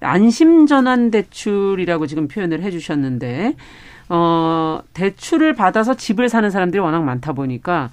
[0.00, 3.56] 안심전환 대출이라고 지금 표현을 해주셨는데
[4.08, 7.90] 어 대출을 받아서 집을 사는 사람들이 워낙 많다 보니까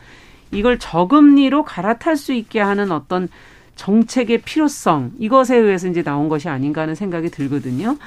[0.51, 3.29] 이걸 저금리로 갈아탈 수 있게 하는 어떤
[3.75, 7.97] 정책의 필요성 이것에 의해서 이제 나온 것이 아닌가 하는 생각이 들거든요.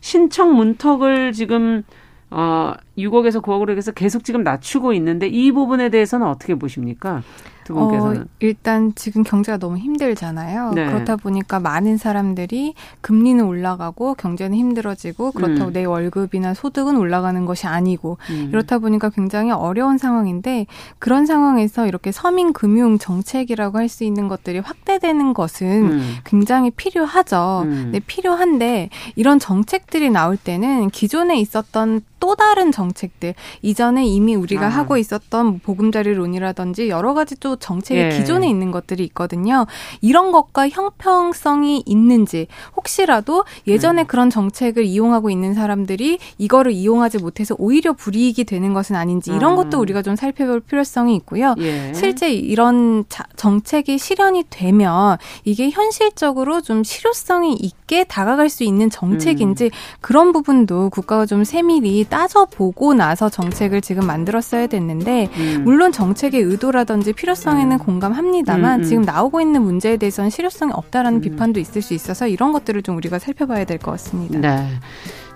[0.00, 1.82] 신청 문턱을 지금
[2.30, 7.22] 어 6억에서 9억으로 해서 계속 지금 낮추고 있는데 이 부분에 대해서는 어떻게 보십니까?
[7.64, 8.22] 두 분께서는.
[8.22, 10.72] 어, 일단 지금 경제가 너무 힘들잖아요.
[10.74, 10.86] 네.
[10.86, 15.72] 그렇다 보니까 많은 사람들이 금리는 올라가고 경제는 힘들어지고 그렇다고 음.
[15.72, 18.48] 내 월급이나 소득은 올라가는 것이 아니고 음.
[18.50, 20.66] 이렇다 보니까 굉장히 어려운 상황인데
[20.98, 26.16] 그런 상황에서 이렇게 서민 금융 정책이라고 할 수 있는 것들이 확대되는 것은 음.
[26.24, 27.62] 굉장히 필요하죠.
[27.64, 27.90] 음.
[27.92, 34.68] 네, 필요한데 이런 정책들이 나올 때는 기존에 있었던 또 다른 정책들 이전에 이미 우리가 아.
[34.70, 38.08] 하고 있었던 뭐 보금자리론이라든지 여러 가지 또 정책이 예.
[38.10, 39.66] 기존에 있는 것들이 있거든요.
[40.00, 44.06] 이런 것과 형평성이 있는지 혹시라도 예전에 음.
[44.06, 49.56] 그런 정책을 이용하고 있는 사람들이 이거를 이용하지 못해서 오히려 불이익이 되는 것은 아닌지 이런 아.
[49.56, 51.54] 것도 우리가 좀 살펴볼 필요성이 있고요.
[51.58, 51.92] 예.
[51.94, 59.70] 실제 이런 자- 정책이 실현이 되면 이게 현실적으로 좀 실효성이 있게 다가갈 수 있는 정책인지
[60.00, 65.62] 그런 부분도 국가가 좀 세밀히 따져보고 나서 정책을 지금 만들었어야 됐는데 음.
[65.64, 68.84] 물론 정책의 의도라든지 필요성 에는 공감합니다만 음, 음.
[68.84, 71.20] 지금 나오고 있는 문제에 대해서는 실효성이 없다라는 음.
[71.20, 74.38] 비판도 있을 수 있어서 이런 것들을 좀 우리가 살펴봐야 될 것 같습니다.
[74.38, 74.66] 네.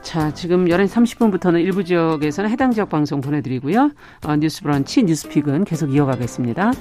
[0.03, 3.91] 자, 지금 11시 30분부터는 일부 지역에서는 해당 지역 방송 보내드리고요.
[4.25, 6.73] 어, 뉴스 브런치, 뉴스픽은 계속 이어가겠습니다.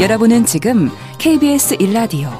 [0.00, 2.30] 여러분은 지금 KBS 1라디오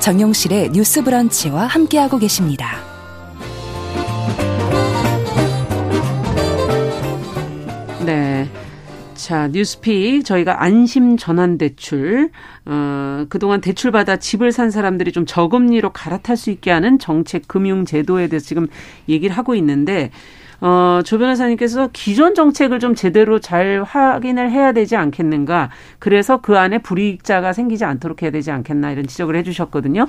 [0.00, 2.87] 정용실의 뉴스 브런치와 함께하고 계십니다.
[9.18, 12.30] 자, 뉴스픽 저희가 안심 전환 대출
[12.64, 17.84] 어, 그동안 대출 받아 집을 산 사람들이 좀 저금리로 갈아탈 수 있게 하는 정책 금융
[17.84, 18.68] 제도에 대해서 지금
[19.08, 20.12] 얘기를 하고 있는데
[20.60, 25.70] 어, 조 변호사님께서 기존 정책을 좀 제대로 잘 확인을 해야 되지 않겠는가.
[25.98, 30.06] 그래서 그 안에 불이익자가 생기지 않도록 해야 되지 않겠나 이런 지적을 해 주셨거든요.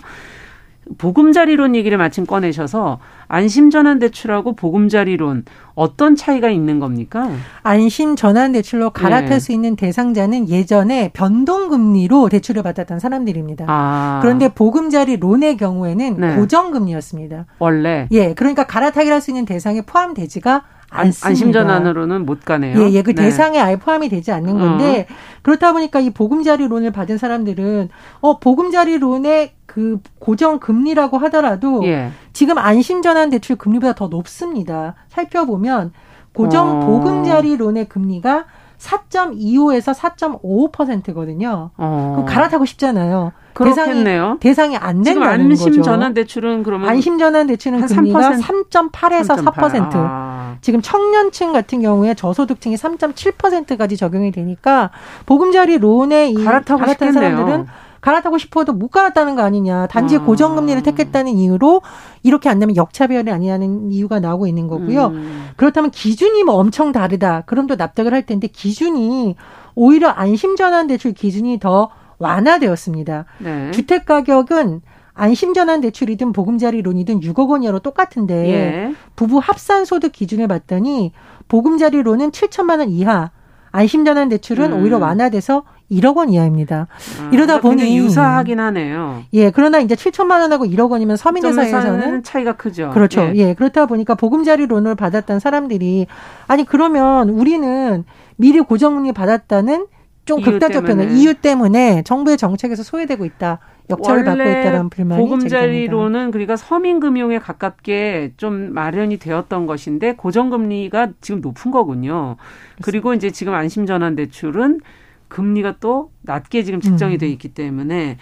[0.98, 7.30] 보금자리론 얘기를 마침 꺼내셔서 안심전환대출하고 보금자리론 어떤 차이가 있는 겁니까?
[7.64, 9.40] 안심전환대출로 갈아탈 네.
[9.40, 13.66] 수 있는 대상자는 예전에 변동금리로 대출을 받았던 사람들입니다.
[13.68, 16.36] 아, 그런데 보금자리론의 경우에는 네.
[16.36, 17.46] 고정금리였습니다.
[17.60, 21.28] 원래 예, 그러니까 갈아타기를 할 수 있는 대상에 포함되지가 안, 않습니다.
[21.28, 22.80] 안심전환으로는 못 가네요.
[22.82, 23.24] 예, 예, 그 네.
[23.24, 25.08] 대상에 아예 포함이 되지 않는 건데
[25.42, 27.90] 그렇다 보니까 이 보금자리론을 받은 사람들은
[28.22, 32.10] 어 보금자리론의 그 고정 금리라고 하더라도 예.
[32.34, 34.96] 지금 안심 전환 대출 금리보다 더 높습니다.
[35.10, 35.94] 살펴보면
[36.34, 36.86] 고정 어.
[36.88, 38.46] 보금자리론의 금리가
[38.80, 41.70] 4.25에서 4.55%거든요.
[41.78, 42.12] 어.
[42.16, 43.32] 그럼 갈아타고 싶잖아요.
[43.54, 44.38] 그렇겠네요.
[44.40, 45.66] 대상이 안 지금 된다는 거죠.
[45.66, 48.70] 안심 전환 대출은 그러면 안심 전환 대출은 한 금리가 3%?
[48.72, 49.92] 3.8에서 4%.
[49.94, 50.56] 아.
[50.62, 54.90] 지금 청년층 같은 경우에 저소득층이 3.7%까지 적용이 되니까
[55.28, 57.38] 보금자리 론에 이 갈아타고 갈아탄 싶겠네요.
[57.38, 57.68] 사람들은
[58.02, 59.88] 갈아타고 싶어도 못 갈았다는 거 아니냐.
[59.88, 60.24] 단지 아.
[60.24, 61.82] 고정금리를 택했다는 이유로
[62.24, 65.08] 이렇게 안 되면 역차별이 아니냐는 이유가 나오고 있는 거고요.
[65.08, 65.50] 음.
[65.56, 67.44] 그렇다면 기준이 뭐 엄청 다르다.
[67.46, 69.36] 그럼 또 납득을 할 텐데 기준이
[69.76, 73.26] 오히려 안심전환 대출 기준이 더 완화되었습니다.
[73.40, 73.72] 네.
[73.72, 74.82] 주택 가격은
[75.14, 78.96] 안심전환 대출이든 보금자리론이든 6억 원 이하로 똑같은데 예.
[79.18, 81.12] 부부 합산 소득 기준을 봤더니
[81.50, 83.32] 보금자리론은 7천만 원 이하,
[83.72, 84.82] 안심전환 대출은 음.
[84.82, 86.88] 오히려 완화돼서 1억 원 이하입니다.
[87.20, 89.24] 아, 이러다 그러니까 보니- 유사하긴 하네요.
[89.34, 92.92] 예, 그러나 이제 7천만 원하고 1억 원이면 사이에서는 차이가 크죠.
[92.94, 93.22] 그렇죠.
[93.22, 93.34] 예.
[93.36, 93.54] 예.
[93.54, 96.08] 그렇다 보니까 보금자리론을 받았던 사람들이
[96.48, 98.04] 아니 그러면 우리는
[98.38, 99.88] 미리 고정금리 받았다는
[100.26, 100.86] 좀 극단적.
[100.86, 103.58] 편은 이유 때문에 정부의 정책에서 소외되고 있다.
[103.90, 105.20] 역차를 받고 있다는 불만이.
[105.20, 112.36] 보금자리로는 그러니까 서민금융에 가깝게 좀 마련이 되었던 것인데 고정금리가 지금 높은 거군요.
[112.84, 114.82] 그리고 이제 지금 안심전환 대출은
[115.30, 117.18] 금리가 또 낮게 지금 측정이 음.
[117.20, 118.18] 돼 있기 때문에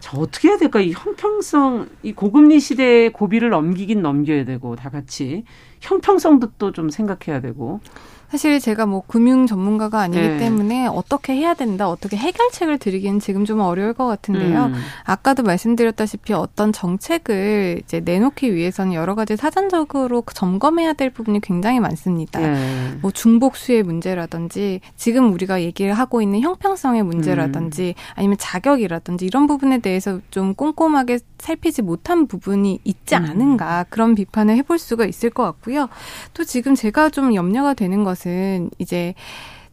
[0.00, 0.80] 저 어떻게 해야 될까?
[0.80, 5.44] 이 형평성, 이 고금리 시대의 고비를 넘기긴 넘겨야 되고 다 같이
[5.80, 7.80] 형평성도 또 좀 생각해야 되고.
[8.30, 10.36] 사실 제가 뭐 금융 전문가가 아니기 네.
[10.38, 14.66] 때문에 어떻게 해야 된다, 어떻게 해결책을 드리기는 지금 좀 어려울 것 같은데요.
[14.66, 14.74] 음.
[15.02, 22.40] 아까도 말씀드렸다시피 어떤 정책을 이제 내놓기 위해서는 여러 가지 사전적으로 점검해야 될 부분이 굉장히 많습니다.
[22.40, 22.98] 예.
[23.02, 30.20] 뭐 중복수의 문제라든지 지금 우리가 얘기를 하고 있는 형평성의 문제라든지 아니면 자격이라든지 이런 부분에 대해서
[30.30, 33.24] 좀 꼼꼼하게 살피지 못한 부분이 있지 음.
[33.24, 35.88] 않은가 그런 비판을 해볼 수가 있을 것 같고요.
[36.34, 38.19] 또 지금 제가 좀 염려가 되는 것은
[38.78, 39.14] 이제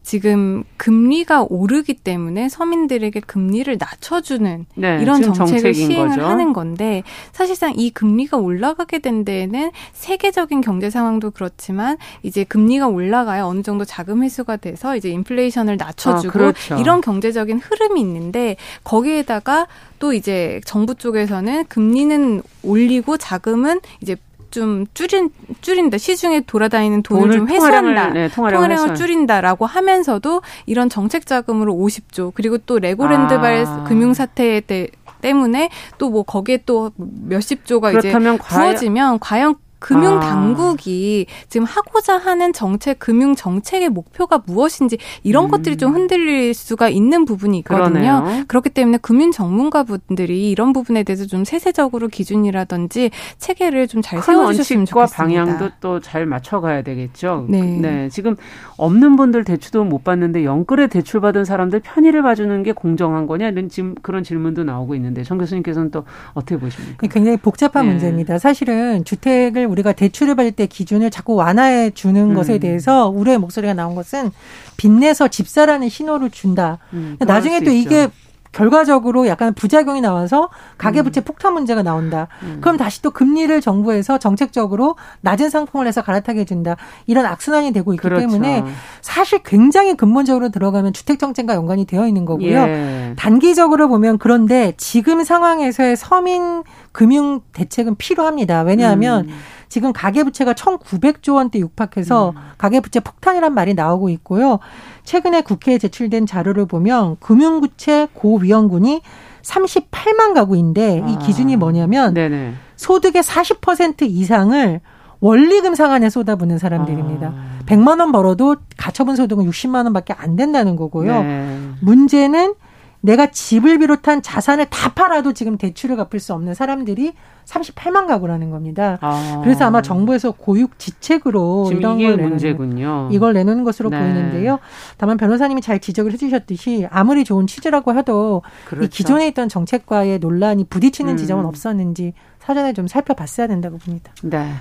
[0.07, 6.25] 지금 금리가 오르기 때문에 서민들에게 금리를 낮춰주는 네, 이런 정책을 시행을 거죠.
[6.25, 13.43] 하는 건데 사실상 이 금리가 올라가게 된 데에는 세계적인 경제 상황도 그렇지만 이제 금리가 올라가야
[13.43, 16.77] 어느 정도 자금 회수가 돼서 이제 인플레이션을 낮춰주고 아, 그렇죠.
[16.77, 18.55] 이런 경제적인 흐름이 있는데
[18.85, 19.67] 거기에다가
[19.99, 24.15] 또 이제 정부 쪽에서는 금리는 올리고 자금은 이제
[24.51, 25.29] 좀 줄인
[25.61, 27.79] 줄인다 시중에 돌아다니는 돈을, 좀 회수한다.
[27.79, 28.95] 통화량을, 네, 통화량을 회수한.
[28.95, 33.83] 줄인다라고 하면서도 이런 정책 자금으로 50조 그리고 또 레고랜드발 아.
[33.83, 34.87] 금융 사태 때
[35.21, 40.19] 때문에 또 뭐 거기에 또 몇십 조가 이제 부어지면 과연 금융 아.
[40.21, 45.51] 당국이 지금 하고자 하는 정책, 금융 정책의 목표가 무엇인지 이런 음.
[45.51, 47.89] 것들이 좀 흔들릴 수가 있는 부분이 있거든요.
[48.23, 48.43] 그러네요.
[48.47, 55.23] 그렇기 때문에 금융 전문가분들이 이런 부분에 대해서 좀 세세적으로 기준이라든지 체계를 좀잘큰 세워주셨으면 좋겠습니다.
[55.23, 57.45] 방향도 또 잘 맞춰가야 되겠죠.
[57.49, 58.07] 네.
[58.09, 58.35] 지금
[58.77, 63.69] 없는 분들 대출도 못 받는데 영끌에 대출 받은 사람들 편의를 봐주는 게 공정한 거냐 이런
[63.69, 67.07] 지금 그런 질문도 나오고 있는데 정 교수님께서는 또 어떻게 보십니까?
[67.07, 67.91] 굉장히 복잡한 네.
[67.91, 68.39] 문제입니다.
[68.39, 72.33] 사실은 주택을 우리가 대출을 받을 때 기준을 자꾸 완화해 주는 음.
[72.33, 74.31] 것에 대해서 우려의 목소리가 나온 것은
[74.77, 76.79] 빚내서 집사라는 신호를 준다.
[76.93, 78.11] 음, 나중에 또수 이게 있죠.
[78.57, 81.23] 결과적으로 약간 부작용이 나와서 가계부채 음.
[81.25, 82.27] 폭탄 문제가 나온다.
[82.41, 82.57] 음.
[82.59, 86.75] 그럼 다시 또 금리를 정부에서 정책적으로 낮은 상품을 해서 갈아타게 해준다.
[87.05, 88.21] 이런 악순환이 되고 있기 그렇죠.
[88.21, 88.63] 때문에
[89.01, 92.57] 사실 굉장히 근본적으로 들어가면 주택 정책과 연관이 되어 있는 거고요.
[92.57, 93.13] 예.
[93.15, 98.63] 단기적으로 보면 그런데 지금 상황에서의 서민 금융 대책은 필요합니다.
[98.63, 99.37] 왜냐하면 음.
[99.69, 102.41] 지금 가계부채가 1,900조 원대 육박해서 음.
[102.57, 104.59] 가계부채 폭탄이란 말이 나오고 있고요.
[105.07, 109.01] 최근에 국회에 제출된 자료를 보면 금융부채 고위험군이
[109.41, 111.07] 38만 가구인데 아.
[111.07, 112.53] 이 기준이 뭐냐면 네네.
[112.75, 114.81] 소득의 40% 이상을
[115.21, 117.27] 원리금 상환에 쏟아붓는 사람들입니다.
[117.27, 117.59] 아.
[117.65, 121.23] 100만 원 벌어도 가처분 소득은 60만 원밖에 안 된다는 거고요.
[121.23, 121.57] 네.
[121.79, 122.55] 문제는
[123.01, 127.13] 내가 집을 비롯한 자산을 다 팔아도 지금 대출을 갚을 수 없는 사람들이
[127.45, 128.97] 38만 가구라는 겁니다.
[129.01, 129.41] 아.
[129.43, 133.09] 그래서 아마 정부에서 고육 지책으로 이런 걸 문제군요.
[133.11, 133.99] 이걸 내놓는 것으로 네.
[133.99, 134.59] 보이는데요.
[134.97, 138.85] 다만 변호사님이 잘 지적을 해주셨듯이 아무리 좋은 취지라고 해도 그렇죠.
[138.85, 141.17] 이 기존에 있던 정책과의 논란이 부딪히는 음.
[141.17, 144.11] 지점은 없었는지 사전에 좀 살펴봤어야 된다고 봅니다.
[144.23, 144.51] 네.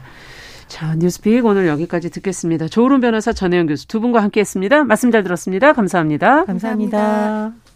[0.68, 2.68] 자, 뉴스픽 오늘 여기까지 듣겠습니다.
[2.68, 4.84] 조으론 변호사 전혜영 교수 두 분과 함께했습니다.
[4.84, 5.72] 말씀 잘 들었습니다.
[5.72, 6.44] 감사합니다.
[6.44, 6.98] 감사합니다.
[6.98, 7.75] 감사합니다.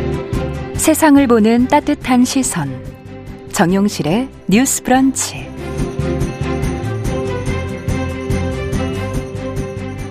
[0.81, 2.67] 세상을 보는 따뜻한 시선.
[3.51, 5.47] 정용실의 뉴스 브런치.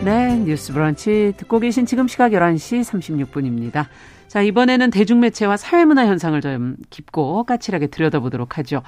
[0.04, 3.87] 네, 뉴스 브런치 듣고 계신 지금 시각 11시 36분입니다.
[4.28, 8.83] 자, 이번에는 대중매체와 사회문화 현상을 좀 깊고 까칠하게 들여다보도록 하죠.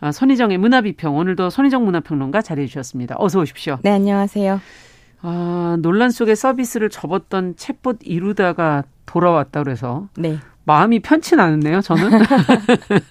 [0.00, 3.14] 아, 손희정의 문화비평, 오늘도 손희정 문화평론가 자리해 주셨습니다.
[3.16, 3.78] 어서 오십시오.
[3.82, 4.60] 네, 안녕하세요.
[5.22, 10.38] 아, 논란 속에 서비스를 접었던 챗봇 이루다가 돌아왔다 그래서 네.
[10.68, 12.10] 마음이 편치 않은데요, 저는.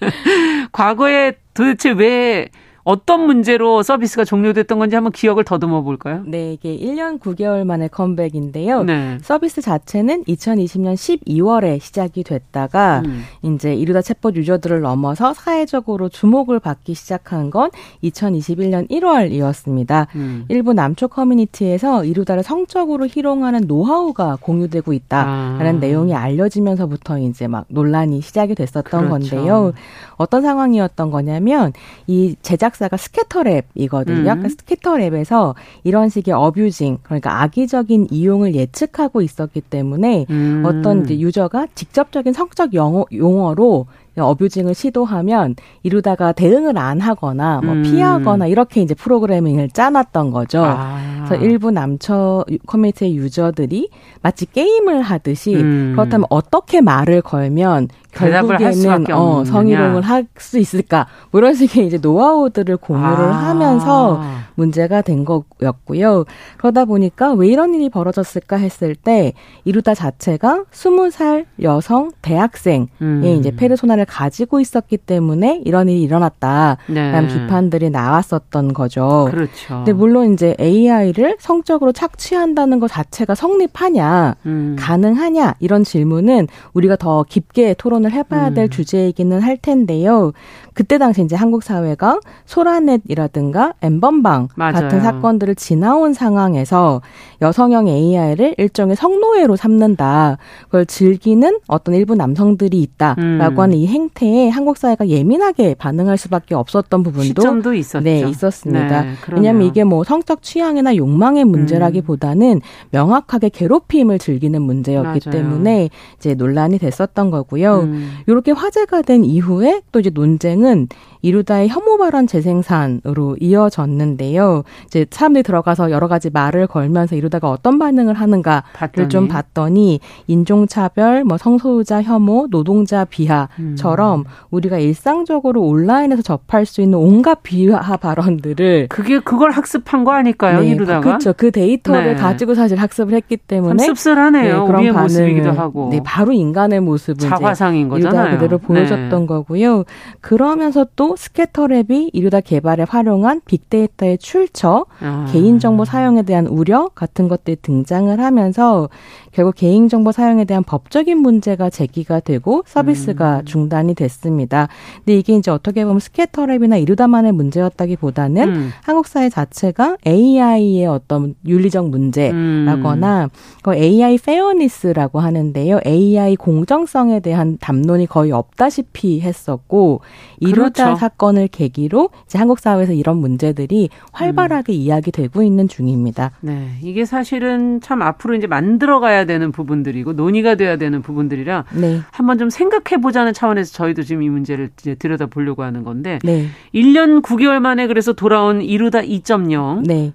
[0.70, 2.48] 과거에 도대체 왜
[2.88, 6.22] 어떤 문제로 서비스가 종료됐던 건지 한번 기억을 더듬어 볼까요?
[6.24, 8.82] 네, 이게 1년 9개월 만에 컴백인데요.
[8.84, 9.18] 네.
[9.20, 13.24] 서비스 자체는 2020년 12월에 시작이 됐다가 음.
[13.42, 17.68] 이제 이르다 챗봇 유저들을 넘어서 사회적으로 주목을 받기 시작한 건
[18.04, 20.06] 2021년 1월이었습니다.
[20.16, 20.46] 음.
[20.48, 25.78] 일부 남초 커뮤니티에서 이루다를 성적으로 희롱하는 노하우가 공유되고 있다라는 아.
[25.78, 29.36] 내용이 알려지면서부터 이제 막 논란이 시작이 됐었던 그렇죠.
[29.36, 29.72] 건데요.
[30.16, 31.74] 어떤 상황이었던 거냐면
[32.06, 34.36] 이 제작 제작사가 스캐터랩이거든요.
[34.36, 34.42] 음.
[34.42, 40.62] 그 스캐터랩에서 이런 식의 어뷰징, 그러니까 악의적인 이용을 예측하고 있었기 때문에 음.
[40.64, 47.82] 어떤 유저가 직접적인 성적 영어, 용어로 어뷰징을 시도하면 이루다가 대응을 안 하거나 뭐 음.
[47.82, 50.64] 피하거나 이렇게 이제 프로그래밍을 짜놨던 거죠.
[50.64, 51.24] 아.
[51.26, 53.90] 그래서 일부 남처 커뮤니티의 유저들이
[54.22, 55.92] 마치 게임을 하듯이 음.
[55.94, 62.76] 그렇다면 어떻게 말을 걸면 결국에는 어, 성희롱을 할 수 있을까 뭐 이런 식의 이제 노하우들을
[62.78, 63.48] 공유를 아.
[63.48, 64.20] 하면서
[64.54, 66.24] 문제가 된 거였고요.
[66.56, 69.32] 그러다 보니까 왜 이런 일이 벌어졌을까 했을 때
[69.64, 73.22] 이루다 자체가 스무 살 여성 대학생의 음.
[73.38, 77.26] 이제 페르소나를 가지고 있었기 때문에 이런 일이 일어났다라는 네.
[77.28, 79.28] 비판들이 나왔었던 거죠.
[79.30, 79.76] 그렇죠.
[79.76, 84.76] 근데 물론 이제 AI를 성적으로 착취한다는 것 자체가 성립하냐, 음.
[84.78, 88.70] 가능하냐 이런 질문은 우리가 더 깊게 토론을 해봐야 될 음.
[88.70, 90.32] 주제이기는 할 텐데요.
[90.74, 94.48] 그때 당시 이제 한국 사회가 소라넷이라든가 엠번방.
[94.56, 97.02] 같은 사건들을 지나온 상황에서
[97.42, 100.38] 여성형 AI를 일종의 성노예로 삼는다.
[100.66, 103.60] 그걸 즐기는 어떤 일부 남성들이 있다라고 음.
[103.60, 108.04] 하는 이 행태에 한국 사회가 예민하게 반응할 수밖에 없었던 부분도 시점도 있었죠.
[108.04, 109.02] 네, 있었습니다.
[109.02, 112.60] 네, 왜냐하면 이게 뭐 성적 취향이나 욕망의 문제라기보다는 음.
[112.90, 115.30] 명확하게 괴롭힘을 즐기는 문제였기 맞아요.
[115.30, 117.80] 때문에 이제 논란이 됐었던 거고요.
[117.80, 118.10] 음.
[118.26, 120.88] 이렇게 화제가 된 이후에 또 이제 논쟁은 는
[121.22, 124.62] 이루다의 혐오 발언 재생산으로 이어졌는데요.
[124.86, 129.08] 이제 사람들이 들어가서 여러 가지 말을 걸면서 이루다가 어떤 반응을 하는가를 봤더니.
[129.08, 134.24] 좀 봤더니 인종차별, 뭐 성소유자 혐오, 노동자 비하처럼 음.
[134.50, 140.68] 우리가 일상적으로 온라인에서 접할 수 있는 온갖 비하 발언들을 그게 그걸 학습한 거 아닐까요, 네,
[140.68, 141.00] 이루다가?
[141.00, 141.32] 그렇죠.
[141.36, 142.14] 그 데이터를 네.
[142.14, 144.60] 가지고 사실 학습을 했기 때문에 씁쓸하네요.
[144.60, 145.88] 네, 그런 모습이기도 하고.
[145.90, 148.36] 네, 바로 인간의 모습을 자화상인 거잖아요.
[148.36, 149.26] 그대로 보여줬던 네.
[149.26, 149.84] 거고요.
[150.20, 155.26] 그러면서 또또 스캐터랩이 이루다 개발에 활용한 빅데이터의 출처, 아.
[155.32, 158.90] 개인정보 사용에 대한 우려 같은 것들이 등장을 하면서
[159.32, 163.44] 결국 개인정보 사용에 대한 법적인 문제가 제기가 되고 서비스가 음.
[163.44, 164.68] 중단이 됐습니다.
[164.96, 168.70] 근데 이게 이제 어떻게 보면 스캐터랩이나 이루다만의 문제였다기보다는 음.
[168.82, 173.28] 한국 사회 자체가 AI의 어떤 윤리적 문제라거나 음.
[173.62, 175.80] 그 AI 페어니스라고 하는데요.
[175.86, 180.00] AI 공정성에 대한 담론이 거의 없다시피 했었고
[180.40, 180.97] 이루다 그렇죠.
[180.98, 184.74] 사건을 계기로 이제 한국 사회에서 이런 문제들이 활발하게 음.
[184.74, 186.32] 이야기되고 있는 중입니다.
[186.40, 192.00] 네, 이게 사실은 참 앞으로 이제 만들어가야 되는 부분들이고 논의가 돼야 되는 부분들이라 네.
[192.10, 196.48] 한번 좀 생각해 보자는 차원에서 저희도 지금 이 문제를 이제 들여다 보려고 하는 건데 네.
[196.74, 200.12] 1년 9개월 만에 그래서 돌아온 이루다 2.0 네.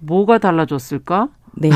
[0.00, 1.28] 뭐가 달라졌을까?
[1.56, 1.70] 네.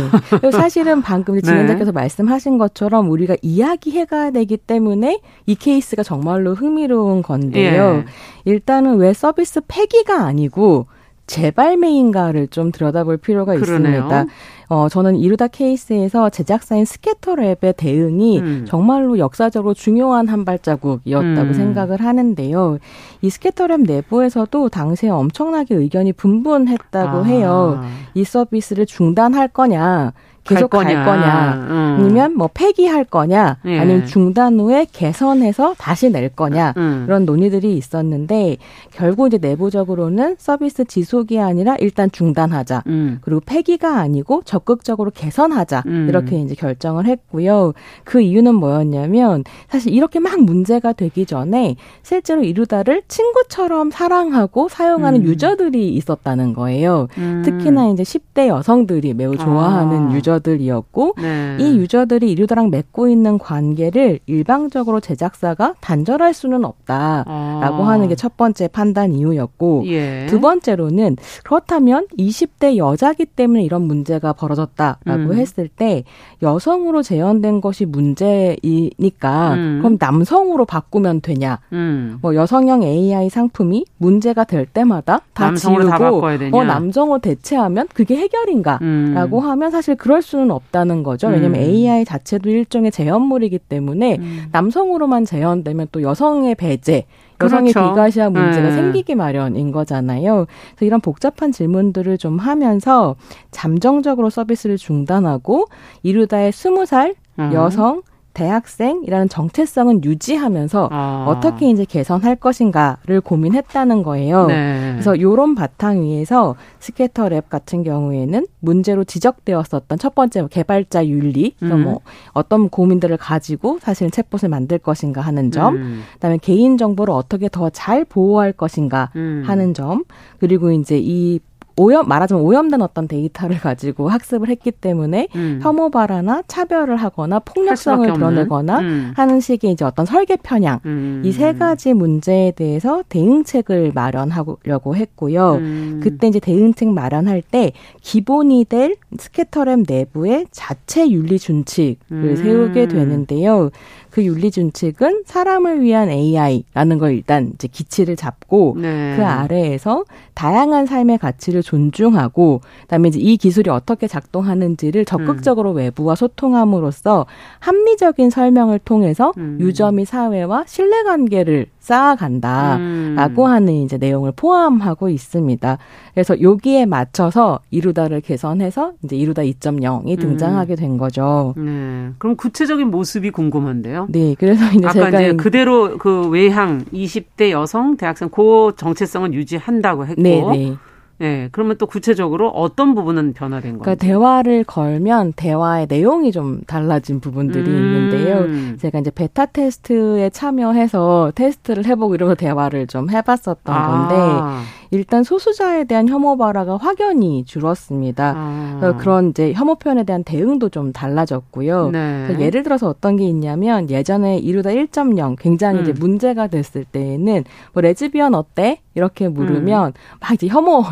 [0.53, 1.41] 사실은 방금 네.
[1.41, 1.93] 진행자께서 네.
[1.93, 8.05] 말씀하신 것처럼 우리가 이야기해가야 되기 때문에 이 케이스가 정말로 흥미로운 건데요.
[8.05, 8.05] 예.
[8.45, 10.87] 일단은 왜 서비스 폐기가 아니고
[11.31, 13.99] 재발매인가를 좀 들여다볼 필요가 그러네요.
[13.99, 14.27] 있습니다.
[14.69, 18.65] 어, 저는 이루다 케이스에서 제작사인 스캐터랩의 대응이 음.
[18.67, 21.53] 정말로 역사적으로 중요한 한 발자국이었다고 음.
[21.53, 22.79] 생각을 하는데요.
[23.23, 27.23] 이 스캐터랩 내부에서도 당시에 엄청나게 의견이 분분했다고 아.
[27.23, 27.81] 해요.
[28.15, 30.13] 이 서비스를 중단할 거냐,
[30.55, 31.97] 계속 갈 거냐, 갈 거냐 음.
[32.01, 33.79] 아니면 뭐 폐기할 거냐 예.
[33.79, 37.05] 아니면 중단 후에 개선해서 다시 낼 거냐 음.
[37.07, 38.57] 그런 논의들이 있었는데
[38.91, 43.19] 결국 이제 내부적으로는 서비스 지속이 아니라 일단 중단하자 음.
[43.23, 46.07] 그리고 폐기가 아니고 적극적으로 개선하자 음.
[46.09, 47.73] 이렇게 이제 결정을 했고요
[48.05, 55.27] 그 이유는 뭐였냐면 사실 이렇게 막 문제가 되기 전에 실제로 이루다를 친구처럼 사랑하고 사용하는 음.
[55.27, 57.43] 유저들이 있었다는 거예요 음.
[57.45, 60.15] 특히나 이제 10대 여성들이 매우 좋아하는 아.
[60.15, 61.57] 유저 유저들이었고 네.
[61.59, 67.89] 이 유저들이 이루다랑 맺고 있는 관계를 일방적으로 제작사가 단절할 수는 없다라고 아.
[67.89, 70.27] 하는 게 첫 번째 판단 이유였고 예.
[70.29, 75.33] 두 번째로는 그렇다면 20대 여자기 때문에 이런 문제가 벌어졌다라고 음.
[75.33, 76.05] 했을 때
[76.43, 79.79] 여성으로 재현된 것이 문제이니까 음.
[79.81, 81.61] 그럼 남성으로 바꾸면 되냐?
[81.73, 82.19] 음.
[82.21, 86.11] 뭐 여성형 AI 상품이 문제가 될 때마다 다 지우고 다
[86.53, 89.45] 어, 남성으로 대체하면 그게 해결인가라고 음.
[89.49, 91.29] 하면 사실 그럴 그럴 수는 없다는 거죠.
[91.29, 91.65] 왜냐하면 음.
[91.65, 94.45] AI 자체도 일종의 재현물이기 때문에 음.
[94.53, 97.07] 남성으로만 재현되면 또 여성의 배제,
[97.43, 97.91] 여성의 그렇죠.
[97.91, 98.73] 비가시화 문제가 네.
[98.75, 100.47] 생기기 마련인 거잖아요.
[100.75, 103.17] 그래서 이런 복잡한 질문들을 좀 하면서
[103.51, 105.67] 잠정적으로 서비스를 중단하고
[106.03, 107.53] 이루다의 스무 살 음.
[107.55, 108.03] 여성
[108.33, 111.25] 대학생이라는 정체성은 유지하면서 아.
[111.29, 114.47] 어떻게 이제 개선할 것인가를 고민했다는 거예요.
[114.47, 114.91] 네.
[114.93, 121.83] 그래서 요런 바탕 위에서 스캐터랩 같은 경우에는 문제로 지적되었었던 첫 번째 개발자 윤리, 음.
[121.83, 122.01] 뭐
[122.33, 126.03] 어떤 고민들을 가지고 사실은 챗봇을 만들 것인가 하는 점, 음.
[126.15, 129.43] 그다음에 개인 정보를 어떻게 더 잘 보호할 것인가 음.
[129.47, 130.05] 하는 점,
[130.39, 131.41] 그리고 이제 이
[131.81, 135.61] 오염 말하자면 오염된 어떤 데이터를 가지고 학습을 했기 때문에 음.
[135.63, 139.13] 혐오 발화나 차별을 하거나 폭력성을 드러내거나 음.
[139.17, 141.23] 하는 식의 이제 어떤 설계 편향 음.
[141.25, 145.55] 이세 가지 문제에 대해서 대응책을 마련하려고 했고요.
[145.55, 146.01] 음.
[146.03, 147.73] 그때 이제 대응책 마련할 때
[148.03, 152.37] 기본이 될 스캐터램 내부의 자체 윤리 준칙을 음.
[152.37, 153.71] 세우게 되는데요.
[154.11, 159.15] 그 윤리 준칙은 사람을 위한 AI라는 걸 일단 이제 기치를 잡고 네.
[159.17, 160.05] 그 아래에서
[160.35, 165.77] 다양한 삶의 가치를 존중하고 그다음에 이제 이 기술이 어떻게 작동하는지를 적극적으로 음.
[165.77, 167.27] 외부와 소통함으로써
[167.59, 169.59] 합리적인 설명을 통해서 음.
[169.61, 173.51] 유저 및 사회와 신뢰 관계를 쌓아간다라고 음.
[173.51, 175.79] 하는 이제 내용을 포함하고 있습니다.
[176.15, 181.55] 그래서 여기에 맞춰서 이루다를 개선해서 이제 이루다 2.0이 등장하게 된 거죠.
[181.57, 182.11] 네.
[182.19, 184.09] 그럼 구체적인 모습이 궁금한데요.
[184.11, 184.35] 네.
[184.39, 190.23] 그래서 이제 아까 제가 이제 그대로 그 외향 20대 여성 대학생 그 정체성은 유지한다고 했고
[190.23, 190.77] 네, 네.
[191.21, 193.83] 네, 그러면 또 구체적으로 어떤 부분은 변화된 거예요?
[193.83, 197.77] 그러니까 대화를 걸면 대화의 내용이 좀 달라진 부분들이 음.
[197.77, 198.77] 있는데요.
[198.79, 204.09] 제가 이제 베타 테스트에 참여해서 테스트를 해보고 이러면서 대화를 좀 해봤었던 아.
[204.09, 208.35] 건데 일단 소수자에 대한 혐오 발화가 확연히 줄었습니다.
[208.37, 208.97] 아.
[208.99, 211.91] 그런 이제 혐오 표현에 대한 대응도 좀 달라졌고요.
[211.91, 212.37] 네.
[212.39, 215.83] 예를 들어서 어떤 게 있냐면 예전에 이루다 1.0 굉장히 음.
[215.83, 218.81] 이제 문제가 됐을 때에는 뭐 레즈비언 어때?
[218.95, 219.93] 이렇게 물으면 음.
[220.21, 220.83] 막 이제 혐오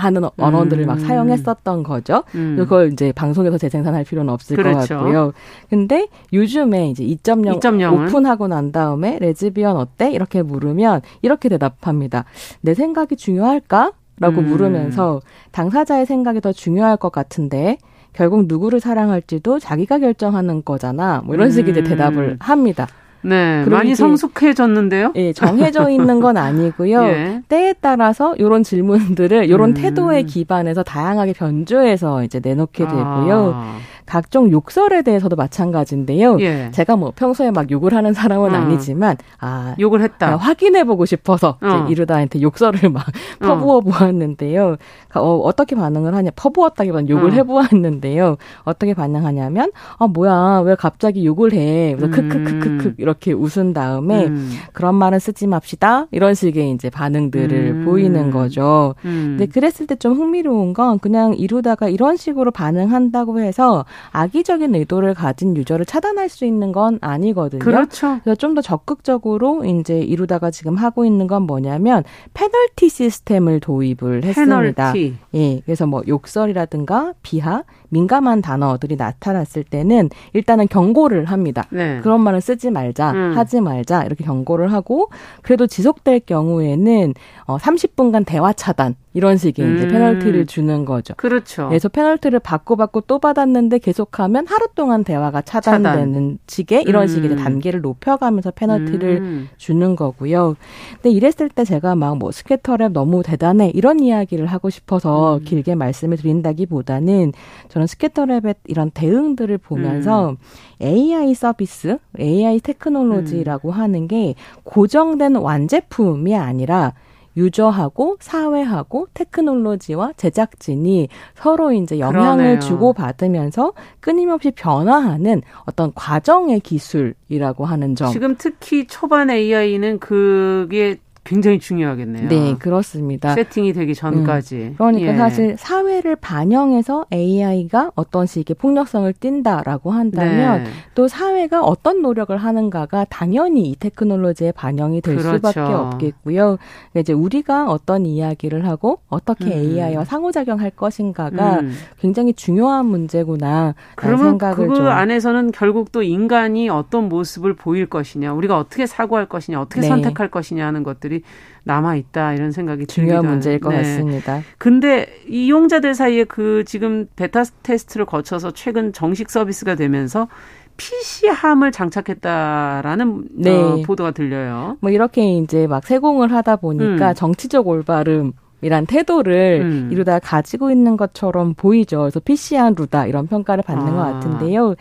[0.00, 0.86] 하는 언어들을 음.
[0.86, 2.24] 막 사용했었던 거죠.
[2.34, 2.56] 음.
[2.58, 4.78] 그걸 이제 방송에서 재생산할 필요는 없을 그렇죠.
[4.78, 5.32] 것 같고요.
[5.68, 8.08] 근데 요즘에 이제 2.0 2.0은?
[8.08, 10.10] 오픈하고 난 다음에 레즈비언 어때?
[10.10, 12.24] 이렇게 물으면 이렇게 대답합니다.
[12.60, 13.92] 내 생각이 중요할까?
[14.18, 14.48] 라고 음.
[14.48, 17.78] 물으면서 당사자의 생각이 더 중요할 것 같은데
[18.12, 21.22] 결국 누구를 사랑할지도 자기가 결정하는 거잖아.
[21.24, 21.84] 뭐 이런 식의 음.
[21.84, 22.86] 대답을 합니다.
[23.22, 25.12] 네, 많이 성숙해졌는데요.
[25.16, 27.02] 예, 정해져 있는 건 아니고요.
[27.08, 27.42] 예.
[27.48, 29.74] 때에 따라서 이런 질문들을 이런 음.
[29.74, 33.52] 태도에 기반해서 다양하게 변주해서 이제 내놓게 되고요.
[33.54, 33.78] 아.
[34.10, 36.40] 각종 욕설에 대해서도 마찬가지인데요.
[36.40, 36.70] 예.
[36.72, 38.56] 제가 뭐 평소에 막 욕을 하는 사람은 어.
[38.56, 40.34] 아니지만 아 욕을 했다.
[40.36, 41.86] 확인해 보고 싶어서 어.
[41.88, 43.06] 이루다한테 욕설을 막
[43.40, 43.46] 어.
[43.46, 44.76] 퍼부어 보았는데요.
[45.14, 46.30] 어, 어떻게 반응을 하냐?
[46.34, 47.32] 퍼부었다기보다는 욕을 어.
[47.34, 48.36] 해 보았는데요.
[48.64, 51.94] 어떻게 반응하냐면 아 뭐야 왜 갑자기 욕을 해?
[51.96, 52.28] 그래서 음.
[52.28, 54.50] 크크크크크 이렇게 웃은 다음에 음.
[54.72, 57.84] 그런 말은 쓰지 맙시다 이런 식의 이제 반응들을 음.
[57.84, 58.96] 보이는 거죠.
[59.04, 59.36] 음.
[59.38, 65.56] 근데 그랬을 때 좀 흥미로운 건 그냥 이루다가 이런 식으로 반응한다고 해서 악의적인 의도를 가진
[65.56, 67.60] 유저를 차단할 수 있는 건 아니거든요.
[67.60, 68.20] 그렇죠.
[68.22, 72.02] 그래서 좀 더 적극적으로 이제 이루다가 지금 하고 있는 건 뭐냐면
[72.34, 74.92] 페널티 시스템을 도입을 했습니다.
[74.92, 75.14] 페널티.
[75.34, 75.60] 예.
[75.64, 81.64] 그래서 뭐 욕설이라든가 비하, 민감한 단어들이 나타났을 때는 일단은 경고를 합니다.
[81.70, 82.00] 네.
[82.02, 83.32] 그런 말은 쓰지 말자, 음.
[83.36, 85.10] 하지 말자 이렇게 경고를 하고
[85.42, 87.14] 그래도 지속될 경우에는
[87.46, 89.76] 어 30분간 대화 차단 이런 식의 음.
[89.76, 91.14] 이제 페널티를 주는 거죠.
[91.16, 91.68] 그렇죠.
[91.68, 96.38] 그래서 페널티를 받고 받고 또 받았는데 계속하면 하루 동안 대화가 차단되는 차단.
[96.46, 97.08] 식의 이런 음.
[97.08, 99.48] 식의 단계를 높여가면서 페널티를 음.
[99.56, 100.54] 주는 거고요.
[100.94, 105.44] 근데 이랬을 때 제가 막 뭐 스캐터랩 너무 대단해 이런 이야기를 하고 싶어서 음.
[105.44, 107.32] 길게 말씀을 드린다기보다는
[107.68, 110.36] 저는 스캐터랩의 이런 대응들을 보면서 음.
[110.82, 113.74] AI 서비스, AI 테크놀로지라고 음.
[113.74, 116.94] 하는 게 고정된 완제품이 아니라
[117.36, 122.58] user하고 사회하고 테크놀로지와 제작진이 서로 이제 영향을 그러네요.
[122.60, 128.10] 주고 받으면서 끊임없이 변화하는 어떤 과정의 기술이라고 하는 점.
[128.12, 130.96] 지금 특히 초반 AI는 그게
[131.30, 132.28] 굉장히 중요하겠네요.
[132.28, 133.34] 네, 그렇습니다.
[133.34, 134.56] 세팅이 되기 전까지.
[134.56, 134.74] 음.
[134.76, 135.16] 그러니까 예.
[135.16, 140.70] 사실 사회를 반영해서 AI가 어떤 식의 폭력성을 띈다라고 한다면 네.
[140.96, 145.36] 또 사회가 어떤 노력을 하는가가 당연히 이 테크놀로지에 반영이 될 그렇죠.
[145.36, 146.58] 수밖에 없겠고요.
[146.58, 149.52] 그러니까 이제 우리가 어떤 이야기를 하고 어떻게 음.
[149.52, 151.72] AI와 상호작용할 것인가가 음.
[152.00, 153.76] 굉장히 중요한 문제구나.
[153.94, 154.88] 그러면 생각을 그 좀.
[154.88, 159.86] 안에서는 결국 또 인간이 어떤 모습을 보일 것이냐, 우리가 어떻게 사고할 것이냐, 어떻게 네.
[159.86, 161.22] 선택할 것이냐 하는 것들 것들이
[161.64, 163.30] 남아 있다 이런 생각이 중요한 듭니다.
[163.30, 163.76] 문제일 것 네.
[163.76, 164.42] 같습니다.
[164.58, 170.28] 근데 이용자들 사이에 그 지금 베타 테스트를 거쳐서 최근 정식 서비스가 되면서
[170.76, 173.50] PC함을 장착했다라는 네.
[173.50, 174.78] 어, 보도가 들려요.
[174.80, 177.14] 뭐 이렇게 이제 막 세공을 하다 보니까 음.
[177.14, 179.88] 정치적 올바름 이란 태도를 음.
[179.90, 182.00] 이루다 가지고 있는 것처럼 보이죠.
[182.00, 183.90] 그래서 PC한 루다 이런 평가를 받는 아.
[183.92, 184.74] 것 같은데요.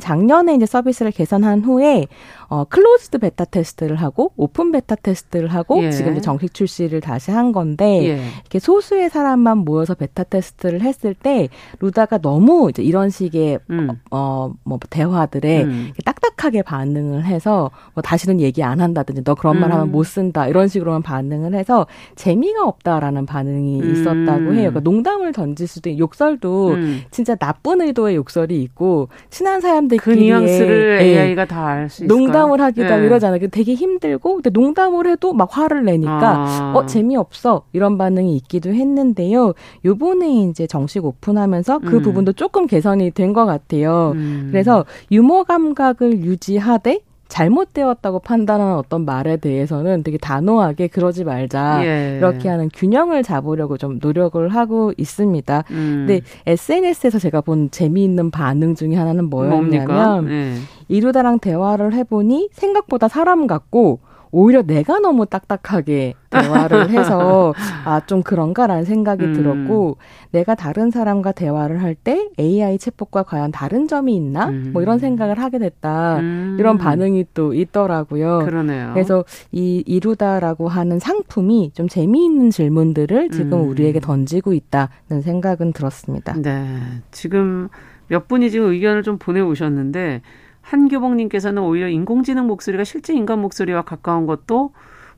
[0.00, 2.06] 작년에 이제 서비스를 개선한 후에
[2.48, 5.90] 어, closed beta test를 하고 open beta test를 하고 예.
[5.90, 8.22] 지금 이제 정식 출시를 다시 한 건데 예.
[8.40, 11.48] 이렇게 소수의 사람만 모여서 beta test를 했을 때
[11.80, 13.90] 루다가 너무 이제 이런 식의 음.
[14.10, 15.92] 어뭐 어, 대화들에 음.
[16.04, 19.92] 딱딱하게 반응을 해서 뭐 다시는 얘기 안 한다든지 너 그런 말 하면 음.
[19.92, 21.86] 못 쓴다 이런 식으로만 반응을 해서
[22.16, 23.90] 재미가 없다라는 반응이 음.
[23.92, 24.70] 있었다고 해요.
[24.70, 27.00] 그러니까 농담을 던질 수도 있고 욕설도 음.
[27.10, 32.16] 진짜 나쁜 의도의 욕설이 있고 친한 사람들끼리 그 뉘앙스를 AI가 다 알 수 있을까요?
[32.38, 33.06] 농담을 하기도 네.
[33.06, 33.48] 이러잖아요.
[33.50, 36.72] 되게 힘들고 근데 농담을 해도 막 화를 내니까 아.
[36.74, 39.54] 어 재미없어 이런 반응이 있기도 했는데요.
[39.84, 42.02] 요번에 이제 정식 오픈하면서 그 음.
[42.02, 44.12] 부분도 조금 개선이 된 것 같아요.
[44.14, 44.48] 음.
[44.50, 52.16] 그래서 유머 감각을 유지하되 잘못되었다고 판단하는 어떤 말에 대해서는 되게 단호하게 그러지 말자 예.
[52.18, 55.64] 이렇게 하는 균형을 잡으려고 좀 노력을 하고 있습니다.
[55.70, 56.06] 음.
[56.06, 60.54] 근데 SNS에서 제가 본 재미있는 반응 중에 하나는 뭐였냐면 예.
[60.88, 64.00] 이루다랑 대화를 해보니 생각보다 사람 같고
[64.30, 67.54] 오히려 내가 너무 딱딱하게 대화를 해서
[67.84, 69.32] 아 좀 그런가라는 생각이 음.
[69.34, 69.96] 들었고
[70.30, 74.70] 내가 다른 사람과 대화를 할 때 AI 챗봇과 과연 다른 점이 있나 음.
[74.72, 76.56] 뭐 이런 생각을 하게 됐다 음.
[76.58, 78.40] 이런 반응이 또 있더라고요.
[78.44, 78.90] 그러네요.
[78.94, 83.68] 그래서 이 이루다라고 하는 상품이 좀 재미있는 질문들을 지금 음.
[83.68, 86.34] 우리에게 던지고 있다는 생각은 들었습니다.
[86.40, 86.78] 네,
[87.10, 87.68] 지금
[88.06, 90.22] 몇 분이 지금 의견을 좀 보내 오셨는데.
[90.68, 94.72] 한교복님께서는 오히려 인공지능 목소리가 실제 인간 목소리와 가까운 것도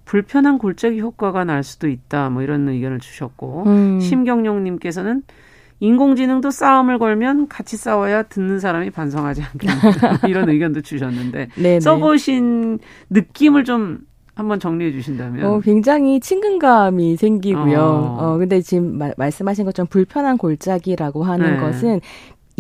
[0.05, 2.30] 불편한 골짜기 효과가 날 수도 있다.
[2.30, 4.01] 뭐 이런 의견을 주셨고 음.
[4.01, 5.22] 심경용님께서는
[5.80, 10.26] 인공지능도 싸움을 걸면 같이 싸워야 듣는 사람이 반성하지 않겠다.
[10.28, 11.80] 이런 의견도 주셨는데 네네.
[11.80, 12.78] 써보신
[13.09, 14.01] 느낌을 좀
[14.34, 15.44] 한번 정리해 주신다면.
[15.44, 17.80] 어, 굉장히 친근감이 생기고요.
[17.80, 18.18] 어.
[18.20, 21.61] 어 근데 지금 마, 말씀하신 것처럼 불편한 골짜기라고 하는 네.
[21.61, 22.01] 것은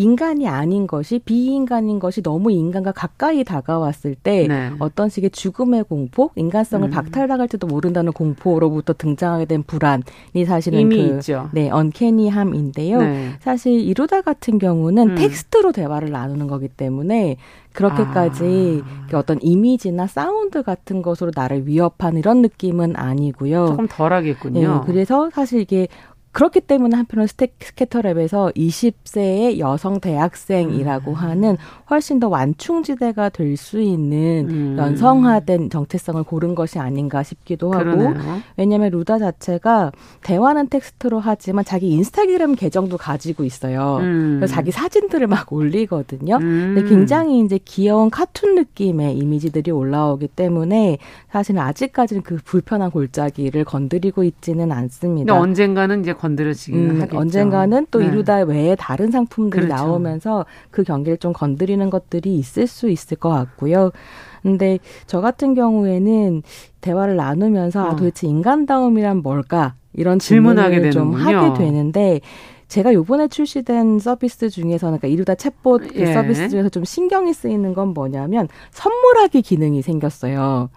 [0.00, 4.70] 인간이 아닌 것이 비인간인 것이 너무 인간과 가까이 다가왔을 때 네.
[4.78, 6.90] 어떤 식의 죽음의 공포, 인간성을 음.
[6.90, 11.50] 박탈당할지도 모른다는 공포로부터 등장하게 된 불안이 사실은 그 있죠.
[11.52, 12.98] 네 uncanny함인데요.
[12.98, 13.30] 네.
[13.40, 15.14] 사실 이루다 같은 경우는 음.
[15.16, 17.36] 텍스트로 대화를 나누는 거기 때문에
[17.72, 18.82] 그렇게까지
[19.12, 19.16] 아.
[19.16, 23.66] 어떤 이미지나 사운드 같은 것으로 나를 위협하는 이런 느낌은 아니고요.
[23.68, 24.60] 조금 덜하겠군요.
[24.60, 25.86] 네, 그래서 사실 이게
[26.32, 31.14] 그렇기 때문에 한편으로 스케터랩에서 20세의 여성 대학생이라고 음.
[31.16, 31.56] 하는
[31.90, 34.76] 훨씬 더 완충지대가 될 수 있는 음.
[34.78, 38.40] 연성화된 정체성을 고른 것이 아닌가 싶기도 하고 그러네요.
[38.56, 43.98] 왜냐하면 루다 자체가 대화는 텍스트로 하지만 자기 인스타그램 계정도 가지고 있어요.
[44.00, 44.36] 음.
[44.38, 46.38] 그래서 자기 사진들을 막 올리거든요.
[46.38, 46.88] 근데 음.
[46.88, 50.98] 굉장히 이제 귀여운 카툰 느낌의 이미지들이 올라오기 때문에
[51.30, 55.38] 사실은 아직까지는 그 불편한 골짜기를 건드리고 있지는 않습니다.
[55.38, 57.18] 언젠가는 이제 건드려지기는 음, 하겠죠.
[57.18, 58.06] 언젠가는 또 네.
[58.06, 59.82] 이루다 외에 다른 상품들이 그렇죠.
[59.84, 63.90] 나오면서 그 경계를 좀 건드리는 것들이 있을 수 있을 것 같고요.
[64.42, 66.42] 근데 저 같은 경우에는
[66.80, 67.86] 대화를 나누면서 아, 어.
[67.88, 72.20] 아, 도대체 인간다움이란 뭘까 이런 질문을 좀 하게 되는데
[72.68, 76.12] 제가 요번에 출시된 서비스 중에서는 그러니까 이루다 챗봇 그 예.
[76.14, 80.70] 서비스 중에서 좀 신경이 쓰이는 건 뭐냐면 선물하기 기능이 생겼어요.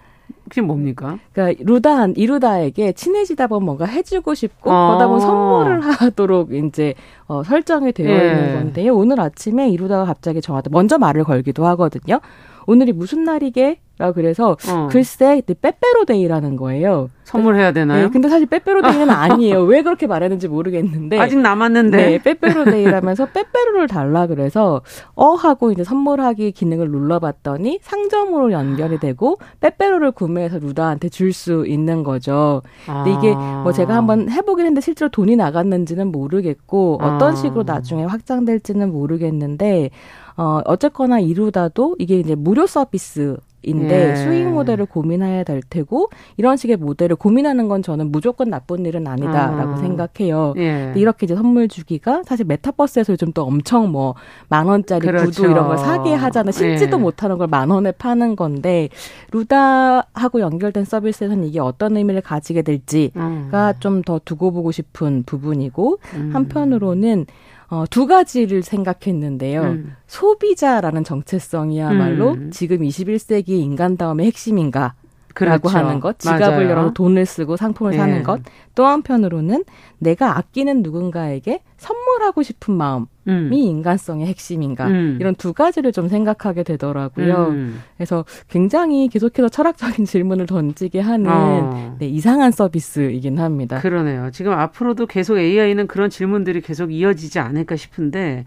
[0.49, 1.17] 그게 뭡니까?
[1.31, 4.87] 그러니까 루다 이루다에게 친해지다 보면 뭔가 해주고 싶고 어.
[4.89, 6.93] 그러다 보면 선물을 하도록 이제
[7.27, 8.31] 어, 설정이 되어 예.
[8.31, 8.95] 있는 건데요.
[8.95, 12.19] 오늘 아침에 이루다가 갑자기 저한테 먼저 말을 걸기도 하거든요.
[12.67, 13.79] 오늘이 무슨 날이게?
[13.99, 14.87] 라 그래서 어.
[14.91, 17.09] 글쎄 빼빼로데이라는 거예요.
[17.25, 18.05] 선물해야 되나요?
[18.05, 19.61] 네, 근데 사실 빼빼로데이는 아니에요.
[19.63, 24.81] 왜 그렇게 말했는지 모르겠는데 아직 남았는데 네, 빼빼로데이라면서 빼빼로를 달라 그래서
[25.15, 32.03] 어 하고 이제 선물하기 기능을 눌러봤더니 상점으로 연결이 되고 빼빼로를 구매해서 루다한테 줄 수 있는
[32.03, 32.61] 거죠.
[32.85, 37.35] 근데 이게 뭐 제가 한번 해보긴 했는데 실제로 돈이 나갔는지는 모르겠고 어떤 아.
[37.35, 39.89] 식으로 나중에 확장될지는 모르겠는데
[40.37, 44.15] 어 어쨌거나 이루다도 이게 이제 무료 서비스 인데 예.
[44.15, 49.73] 수익 모델을 고민해야 될 테고 이런 식의 모델을 고민하는 건 저는 무조건 나쁜 일은 아니다라고
[49.73, 49.77] 아.
[49.77, 50.53] 생각해요.
[50.57, 50.93] 예.
[50.95, 54.15] 이렇게 이제 선물 주기가 사실 메타버스에서 요즘 또 엄청 뭐
[54.49, 55.25] 만 원짜리 그렇죠.
[55.25, 56.51] 구두 이런 걸 사게 하잖아.
[56.51, 57.01] 신지도 예.
[57.01, 58.89] 못하는 걸 만 원에 파는 건데
[59.31, 63.73] 루다하고 연결된 서비스에서는 이게 어떤 의미를 가지게 될지가 음.
[63.79, 66.29] 좀더 두고 보고 싶은 부분이고 음.
[66.33, 67.25] 한편으로는
[67.67, 69.61] 어, 두 가지를 생각했는데요.
[69.61, 69.95] 음.
[70.07, 72.51] 소비자라는 정체성이야말로 음.
[72.51, 74.95] 지금 21세기 인간 다음의 핵심인가?
[75.35, 75.77] 라고 그렇죠.
[75.79, 77.97] 하는 것, 지갑을 열어서 돈을 쓰고 상품을 예.
[77.97, 78.41] 사는 것.
[78.75, 79.63] 또 한편으로는
[79.97, 83.49] 내가 아끼는 누군가에게 선물하고 싶은 마음이 음.
[83.53, 84.87] 인간성의 핵심인가.
[84.87, 85.17] 음.
[85.19, 87.47] 이런 두 가지를 좀 생각하게 되더라고요.
[87.49, 87.81] 음.
[87.97, 91.95] 그래서 굉장히 계속해서 철학적인 질문을 던지게 하는 어.
[91.99, 93.79] 네, 이상한 서비스이긴 합니다.
[93.79, 94.29] 그러네요.
[94.31, 98.45] 지금 앞으로도 계속 AI는 그런 질문들이 계속 이어지지 않을까 싶은데,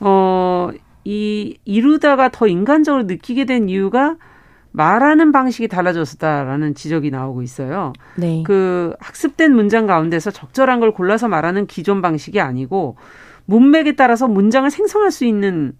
[0.00, 0.70] 어,
[1.04, 4.16] 이, 이루다가 더 인간적으로 느끼게 된 이유가
[4.72, 7.94] 말하는 방식이 달라졌다라는 지적이 나오고 있어요.
[8.16, 8.42] 네.
[8.44, 12.96] 그 학습된 문장 가운데서 적절한 걸 골라서 말하는 기존 방식이 아니고
[13.46, 15.72] 문맥에 따라서 문장을 생성할 수 있는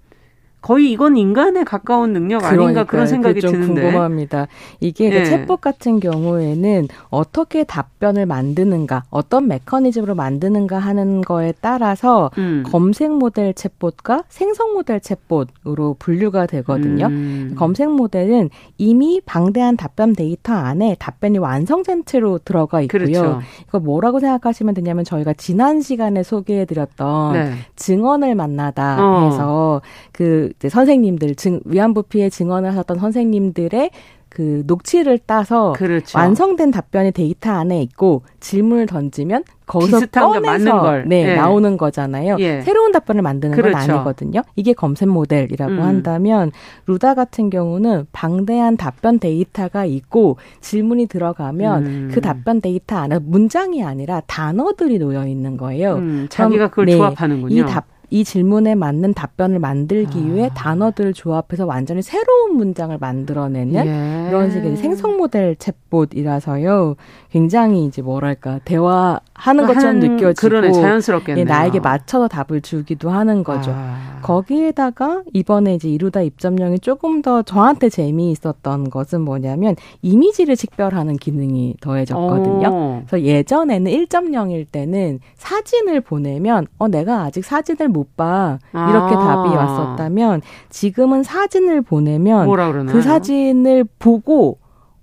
[0.66, 4.48] 거의 이건 인간에 가까운 능력 아닌가 그런 생각이 좀 드는데 궁금합니다.
[4.80, 5.22] 이게 그 네.
[5.22, 12.64] 그 챗봇 같은 경우에는 어떻게 답변을 만드는가, 어떤 메커니즘으로 만드는가 하는 거에 따라서 음.
[12.66, 17.06] 검색 모델 챗봇과 생성 모델 챗봇으로 분류가 되거든요.
[17.06, 17.54] 음.
[17.56, 23.04] 검색 모델은 이미 방대한 답변 데이터 안에 답변이 완성된 채로 들어가 있고요.
[23.04, 23.40] 그렇죠.
[23.68, 27.52] 이거 뭐라고 생각하시면 되냐면 저희가 지난 시간에 소개해드렸던 네.
[27.76, 29.26] 증언을 만나다 어.
[29.26, 33.90] 해서 그 이제 선생님들 증 위안부 피해 증언을 하셨던 선생님들의
[34.28, 36.18] 그 녹취를 따서 그렇죠.
[36.18, 41.34] 완성된 답변이 데이터 안에 있고 질문을 던지면 거기서 꺼내서 네, 예.
[41.36, 42.36] 나오는 거잖아요.
[42.40, 42.60] 예.
[42.60, 43.78] 새로운 답변을 만드는 그렇죠.
[43.78, 44.42] 건 아니거든요.
[44.54, 45.80] 이게 검색 모델이라고 음.
[45.80, 46.52] 한다면
[46.86, 52.10] 루다 같은 경우는 방대한 답변 데이터가 있고 질문이 들어가면 음.
[52.12, 55.94] 그 답변 데이터 안에 문장이 아니라 단어들이 놓여 있는 거예요.
[55.94, 57.54] 음, 자기가 그걸 네, 조합하는군요.
[57.54, 60.34] 이 답, 이 질문에 맞는 답변을 만들기 아.
[60.34, 64.28] 위해 단어들을 조합해서 완전히 새로운 문장을 만들어내는 예.
[64.28, 66.96] 이런 식의 생성 모델 챗봇이라서요.
[67.30, 73.72] 굉장히 이제 뭐랄까 대화하는 것처럼 느껴지고 그러네, 자연스럽게 예, 나에게 맞춰서 답을 주기도 하는 거죠.
[73.74, 74.20] 아.
[74.22, 82.68] 거기에다가 이번에 이제 이루다 입점령이 조금 더 저한테 재미있었던 것은 뭐냐면 이미지를 식별하는 기능이 더해졌거든요.
[82.68, 83.02] 오.
[83.06, 88.58] 그래서 예전에는 1.0일 때는 사진을 보내면 어 내가 아직 사진을 못 봐.
[88.72, 89.18] 이렇게 아.
[89.18, 92.46] 답이 왔었다면 지금은 사진을 보내면
[92.86, 94.58] 그 사진을 보고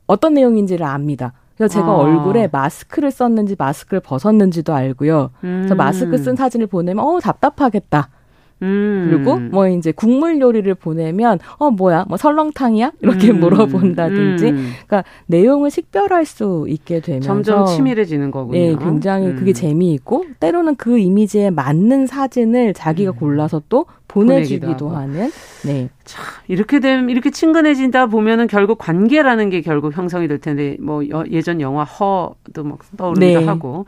[0.08, 1.34] 어떤 내용인지를 압니다.
[1.58, 1.96] 그래서 제가 아.
[1.96, 5.32] 얼굴에 마스크를 썼는지 마스크를 벗었는지도 알고요.
[5.44, 5.60] 음.
[5.62, 8.10] 그래서 마스크 쓴 사진을 보내면 어 답답하겠다.
[8.64, 9.08] 음.
[9.10, 13.40] 그리고 뭐 이제 국물 요리를 보내면 어 뭐야 뭐 설렁탕이야 이렇게 음.
[13.40, 14.72] 물어본다든지 음.
[14.88, 18.58] 그러니까 내용을 식별할 수 있게 되면서 점점 치밀해지는 거군요.
[18.58, 19.36] 네, 굉장히 음.
[19.36, 23.16] 그게 재미있고 때로는 그 이미지에 맞는 사진을 자기가 음.
[23.18, 25.32] 골라서 또 보내주기도 하는.
[25.66, 25.90] 네.
[26.06, 31.62] 참 이렇게 되면 이렇게 친근해진다 보면은 결국 관계라는 게 결국 형성이 될 텐데 뭐 예전
[31.62, 33.46] 영화 허도 막 떠오르기도 네.
[33.46, 33.86] 하고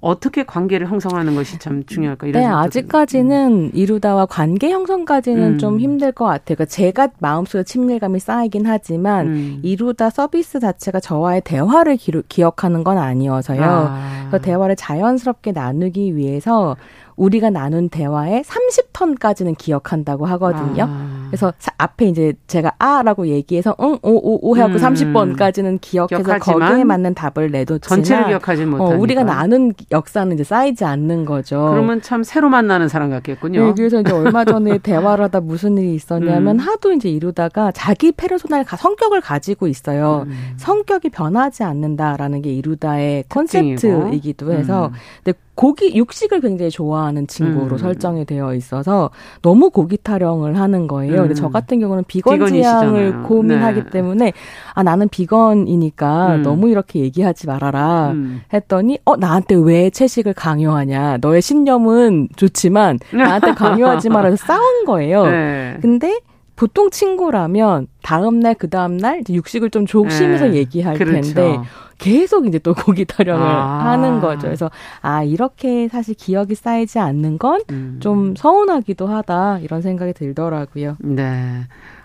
[0.00, 5.58] 어떻게 관계를 형성하는 것이 참 중요할까 이런 네, 아직까지는 이루다와 관계 형성까지는 음.
[5.58, 6.56] 좀 힘들 것 같아요.
[6.56, 9.60] 그러니까 제가 마음속에 친밀감이 쌓이긴 하지만 음.
[9.62, 13.62] 이루다 서비스 자체가 저와의 대화를 기, 억하는 건 아니어서요.
[13.62, 14.28] 아.
[14.30, 16.76] 그 대화를 자연스럽게 나누기 위해서
[17.16, 20.84] 우리가 나눈 대화의 30턴까지는 기억한다고 하거든요.
[20.88, 21.09] 아.
[21.30, 24.76] 그래서 앞에 이제 제가 아라고 얘기해서 응, 오, 오, 오 하고 음.
[24.76, 28.96] 30번까지는 기억해서 거기에 맞는 답을 내도 전체를 기억하지 못하니까.
[28.96, 31.68] 어, 우리가 나눈 역사는 이제 쌓이지 않는 거죠.
[31.70, 33.66] 그러면 참 새로 만나는 사람 같겠군요.
[33.66, 36.58] 네, 그래서 이제 얼마 전에 대화를 하다 무슨 일이 있었냐면 음.
[36.58, 40.24] 하도 이제 이루다가 자기 페르소나의 성격을 가지고 있어요.
[40.26, 40.54] 음.
[40.56, 44.92] 성격이 변하지 않는다라는 게 이루다의 컨셉트이기도 해서 음.
[45.24, 47.78] 근데 고기 육식을 굉장히 좋아하는 친구로 음.
[47.78, 49.10] 설정이 되어 있어서
[49.42, 51.16] 너무 고기 타령을 하는 거예요.
[51.16, 51.18] 음.
[51.22, 53.90] 근데 저 같은 경우는 비건 지향을 고민하기 네.
[53.90, 54.32] 때문에
[54.72, 56.42] 아 나는 비건이니까 음.
[56.42, 58.40] 너무 이렇게 얘기하지 말아라 음.
[58.54, 61.18] 했더니 어 나한테 왜 채식을 강요하냐?
[61.20, 65.26] 너의 신념은 좋지만 나한테 강요하지 말아서 싸운 거예요.
[65.26, 65.76] 네.
[65.82, 66.20] 근데
[66.60, 70.56] 보통 친구라면 다음날 그 다음날 육식을 좀 조심해서 네.
[70.56, 71.32] 얘기할 그렇죠.
[71.32, 71.58] 텐데
[71.96, 73.86] 계속 이제 또 고기 타령을 아.
[73.86, 74.42] 하는 거죠.
[74.42, 78.34] 그래서 아 이렇게 사실 기억이 쌓이지 않는 건좀 음.
[78.36, 80.98] 서운하기도 하다 이런 생각이 들더라고요.
[80.98, 81.62] 네.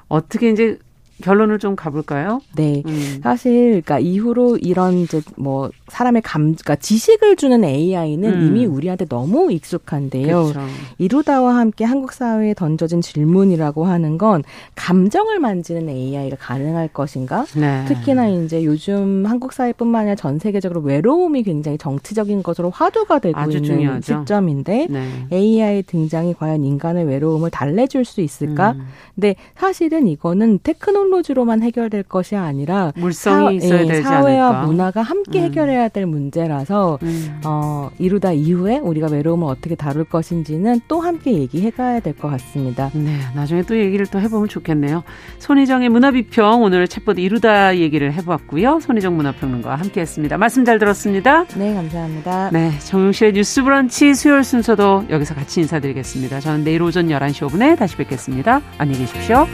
[0.07, 0.79] 어떻게 이제
[1.21, 2.41] 결론을 좀 가볼까요?
[2.55, 2.83] 네.
[2.85, 3.19] 음.
[3.23, 8.47] 사실, 그러니까 이후로 이런 이제 뭐 사람의 감, 그러니까 지식을 주는 AI는 음.
[8.47, 10.51] 이미 우리한테 너무 익숙한데요.
[10.51, 10.59] 그렇죠.
[10.97, 14.43] 이루다와 함께 한국 사회에 던져진 질문이라고 하는 건
[14.75, 17.45] 감정을 만지는 AI가 가능할 것인가?
[17.55, 17.85] 네.
[17.87, 23.63] 특히나 이제 요즘 한국 사회뿐만 아니라 전 세계적으로 외로움이 굉장히 정치적인 것으로 화두가 되고 있는
[23.63, 24.19] 중요하죠.
[24.19, 25.27] 시점인데 네.
[25.31, 28.71] AI 등장이 과연 인간의 외로움을 달래줄 수 있을까?
[28.71, 28.85] 음.
[29.15, 34.65] 근데 사실은 이거는 테크놀 테크놀로지로만 해결될 것이 아니라 물성이 사, 있어야 예, 되지 사회와 않을까?
[34.65, 35.43] 문화가 함께 음.
[35.45, 37.39] 해결해야 될 문제라서 음.
[37.45, 42.89] 어, 이루다 이후에 우리가 외로움을 어떻게 다룰 것인지는 또 함께 얘기해가야 될 것 같습니다.
[42.93, 45.03] 네, 나중에 또 얘기를 또 해보면 좋겠네요.
[45.39, 48.79] 손희정의 문화비평 오늘 챗봇 이루다 얘기를 해보았고요.
[48.79, 50.37] 손희정 문화평론가와 함께했습니다.
[50.37, 51.43] 말씀 잘 들었습니다.
[51.57, 52.51] 네, 감사합니다.
[52.51, 56.39] 네, 정용실의 뉴스브런치 수요일 순서도 여기서 같이 인사드리겠습니다.
[56.39, 58.61] 저는 내일 오전 11시 5분에 다시 뵙겠습니다.
[58.77, 59.45] 안녕히 계십시오.